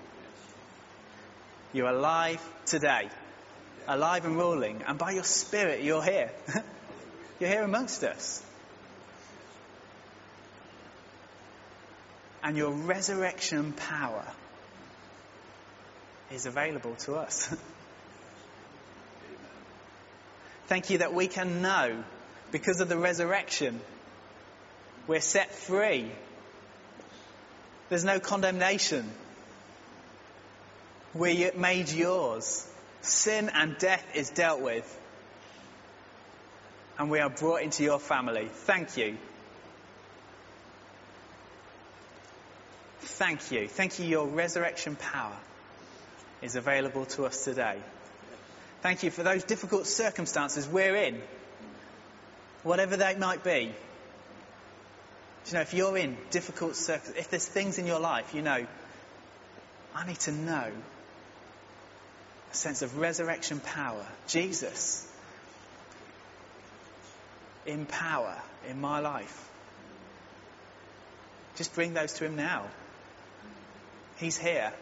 You're 1.72 1.88
alive 1.88 2.40
today, 2.66 3.08
alive 3.86 4.24
and 4.24 4.36
ruling, 4.36 4.82
and 4.86 4.98
by 4.98 5.12
your 5.12 5.24
Spirit, 5.24 5.82
you're 5.82 6.02
here. 6.02 6.30
you're 7.40 7.50
here 7.50 7.62
amongst 7.62 8.04
us. 8.04 8.44
And 12.44 12.56
your 12.58 12.70
resurrection 12.70 13.72
power 13.72 14.24
is 16.30 16.44
available 16.44 16.94
to 16.96 17.14
us. 17.14 17.48
Thank 20.66 20.90
you 20.90 20.98
that 20.98 21.14
we 21.14 21.26
can 21.26 21.62
know 21.62 22.04
because 22.52 22.80
of 22.80 22.90
the 22.90 22.98
resurrection, 22.98 23.80
we're 25.06 25.20
set 25.20 25.54
free. 25.54 26.10
There's 27.88 28.04
no 28.04 28.20
condemnation. 28.20 29.10
We're 31.14 31.52
made 31.54 31.90
yours. 31.90 32.66
Sin 33.00 33.50
and 33.54 33.78
death 33.78 34.04
is 34.14 34.28
dealt 34.30 34.60
with. 34.60 35.00
And 36.98 37.10
we 37.10 37.20
are 37.20 37.30
brought 37.30 37.62
into 37.62 37.82
your 37.82 37.98
family. 37.98 38.48
Thank 38.50 38.96
you. 38.96 39.16
Thank 43.14 43.52
you. 43.52 43.68
Thank 43.68 44.00
you, 44.00 44.06
your 44.06 44.26
resurrection 44.26 44.96
power 44.96 45.36
is 46.42 46.56
available 46.56 47.06
to 47.06 47.26
us 47.26 47.44
today. 47.44 47.76
Thank 48.82 49.04
you 49.04 49.10
for 49.12 49.22
those 49.22 49.44
difficult 49.44 49.86
circumstances 49.86 50.66
we're 50.66 50.96
in, 50.96 51.22
whatever 52.64 52.96
they 52.96 53.14
might 53.14 53.44
be. 53.44 53.72
You 55.46 55.52
know, 55.52 55.60
if 55.60 55.74
you're 55.74 55.96
in 55.96 56.16
difficult 56.30 56.74
circumstances, 56.74 57.20
if 57.24 57.30
there's 57.30 57.46
things 57.46 57.78
in 57.78 57.86
your 57.86 58.00
life, 58.00 58.34
you 58.34 58.42
know, 58.42 58.66
I 59.94 60.06
need 60.06 60.18
to 60.20 60.32
know 60.32 60.72
a 62.50 62.54
sense 62.54 62.82
of 62.82 62.98
resurrection 62.98 63.60
power. 63.60 64.04
Jesus 64.26 65.06
in 67.64 67.86
power 67.86 68.36
in 68.68 68.80
my 68.80 68.98
life. 68.98 69.48
Just 71.54 71.74
bring 71.74 71.94
those 71.94 72.14
to 72.14 72.24
Him 72.24 72.34
now. 72.34 72.64
He's 74.16 74.38
here. 74.38 74.72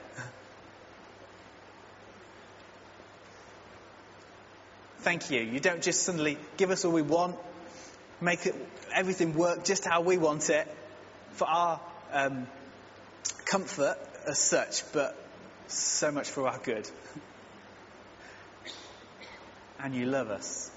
Thank 5.00 5.30
you. 5.30 5.40
You 5.40 5.58
don't 5.58 5.82
just 5.82 6.02
suddenly 6.02 6.38
give 6.56 6.70
us 6.70 6.84
all 6.84 6.92
we 6.92 7.02
want, 7.02 7.36
make 8.20 8.46
it, 8.46 8.54
everything 8.94 9.34
work 9.34 9.64
just 9.64 9.84
how 9.84 10.00
we 10.02 10.16
want 10.16 10.48
it 10.48 10.68
for 11.32 11.48
our 11.48 11.80
um, 12.12 12.46
comfort 13.46 13.98
as 14.26 14.38
such, 14.38 14.82
but 14.92 15.16
so 15.66 16.12
much 16.12 16.28
for 16.28 16.46
our 16.46 16.58
good. 16.58 16.88
and 19.80 19.94
you 19.94 20.06
love 20.06 20.30
us. 20.30 20.70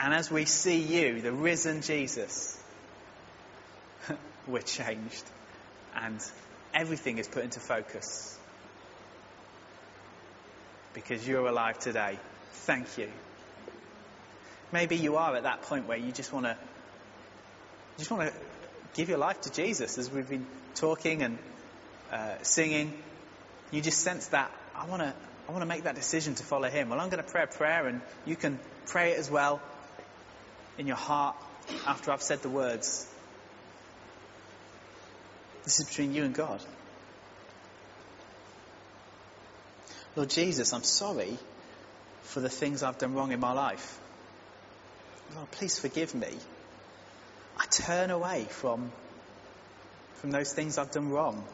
And 0.00 0.12
as 0.12 0.30
we 0.30 0.44
see 0.44 0.78
you, 0.78 1.20
the 1.20 1.32
risen 1.32 1.82
Jesus, 1.82 2.60
we're 4.48 4.60
changed. 4.60 5.24
And 5.94 6.20
everything 6.78 7.18
is 7.18 7.26
put 7.26 7.42
into 7.42 7.58
focus. 7.58 8.38
Because 10.94 11.26
you're 11.26 11.46
alive 11.46 11.78
today. 11.80 12.18
Thank 12.52 12.98
you. 12.98 13.08
Maybe 14.72 14.96
you 14.96 15.16
are 15.16 15.34
at 15.34 15.42
that 15.42 15.62
point 15.62 15.88
where 15.88 15.98
you 15.98 16.12
just 16.12 16.32
want 16.32 16.46
to 16.46 16.56
just 17.98 18.12
want 18.12 18.30
to 18.30 18.40
give 18.94 19.08
your 19.08 19.18
life 19.18 19.40
to 19.40 19.52
Jesus 19.52 19.98
as 19.98 20.08
we've 20.08 20.28
been 20.28 20.46
talking 20.76 21.22
and 21.22 21.38
uh, 22.12 22.34
singing. 22.42 22.92
You 23.72 23.80
just 23.80 23.98
sense 24.02 24.28
that 24.28 24.52
I 24.76 24.86
want 24.86 25.02
to 25.02 25.12
I 25.48 25.52
want 25.52 25.62
to 25.62 25.66
make 25.66 25.84
that 25.84 25.96
decision 25.96 26.36
to 26.36 26.44
follow 26.44 26.68
him. 26.68 26.90
Well, 26.90 27.00
I'm 27.00 27.08
going 27.08 27.24
to 27.24 27.28
pray 27.28 27.42
a 27.42 27.46
prayer 27.48 27.88
and 27.88 28.02
you 28.24 28.36
can 28.36 28.60
pray 28.86 29.12
it 29.12 29.18
as 29.18 29.30
well 29.30 29.60
in 30.76 30.86
your 30.86 30.96
heart 30.96 31.34
after 31.86 32.12
I've 32.12 32.22
said 32.22 32.42
the 32.42 32.50
words. 32.50 33.08
This 35.68 35.80
is 35.80 35.86
between 35.88 36.14
you 36.14 36.24
and 36.24 36.32
God. 36.32 36.62
Lord 40.16 40.30
Jesus, 40.30 40.72
I'm 40.72 40.82
sorry 40.82 41.36
for 42.22 42.40
the 42.40 42.48
things 42.48 42.82
I've 42.82 42.96
done 42.96 43.12
wrong 43.12 43.32
in 43.32 43.40
my 43.40 43.52
life. 43.52 44.00
Lord, 45.36 45.50
please 45.50 45.78
forgive 45.78 46.14
me. 46.14 46.30
I 47.58 47.66
turn 47.66 48.10
away 48.10 48.46
from, 48.48 48.90
from 50.14 50.30
those 50.30 50.54
things 50.54 50.78
I've 50.78 50.90
done 50.90 51.10
wrong. 51.10 51.44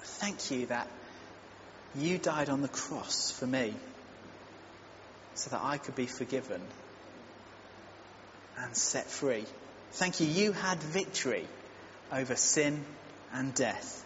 Thank 0.00 0.50
you 0.50 0.64
that 0.68 0.88
you 1.94 2.16
died 2.16 2.48
on 2.48 2.62
the 2.62 2.68
cross 2.68 3.32
for 3.32 3.46
me 3.46 3.74
so 5.34 5.50
that 5.50 5.60
I 5.62 5.76
could 5.76 5.94
be 5.94 6.06
forgiven 6.06 6.62
and 8.60 8.74
set 8.74 9.10
free. 9.10 9.44
Thank 9.92 10.20
you, 10.20 10.26
you 10.26 10.52
had 10.52 10.82
victory 10.82 11.46
over 12.12 12.36
sin 12.36 12.84
and 13.32 13.54
death. 13.54 14.04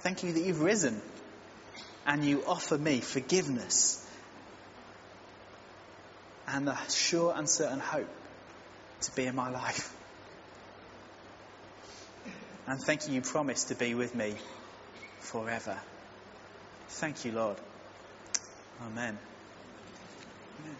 Thank 0.00 0.24
you 0.24 0.32
that 0.32 0.42
you've 0.42 0.62
risen 0.62 1.00
and 2.06 2.24
you 2.24 2.42
offer 2.46 2.76
me 2.76 3.00
forgiveness 3.00 4.04
and 6.48 6.66
the 6.66 6.76
sure 6.88 7.32
and 7.36 7.48
certain 7.48 7.78
hope 7.78 8.08
to 9.02 9.14
be 9.14 9.26
in 9.26 9.34
my 9.34 9.50
life. 9.50 9.94
And 12.66 12.80
thank 12.80 13.08
you, 13.08 13.14
you 13.14 13.20
promise 13.22 13.64
to 13.64 13.74
be 13.74 13.94
with 13.94 14.14
me 14.14 14.34
forever. 15.20 15.78
Thank 16.88 17.24
you, 17.24 17.32
Lord. 17.32 17.56
Amen. 18.80 19.18
Amen. 20.60 20.76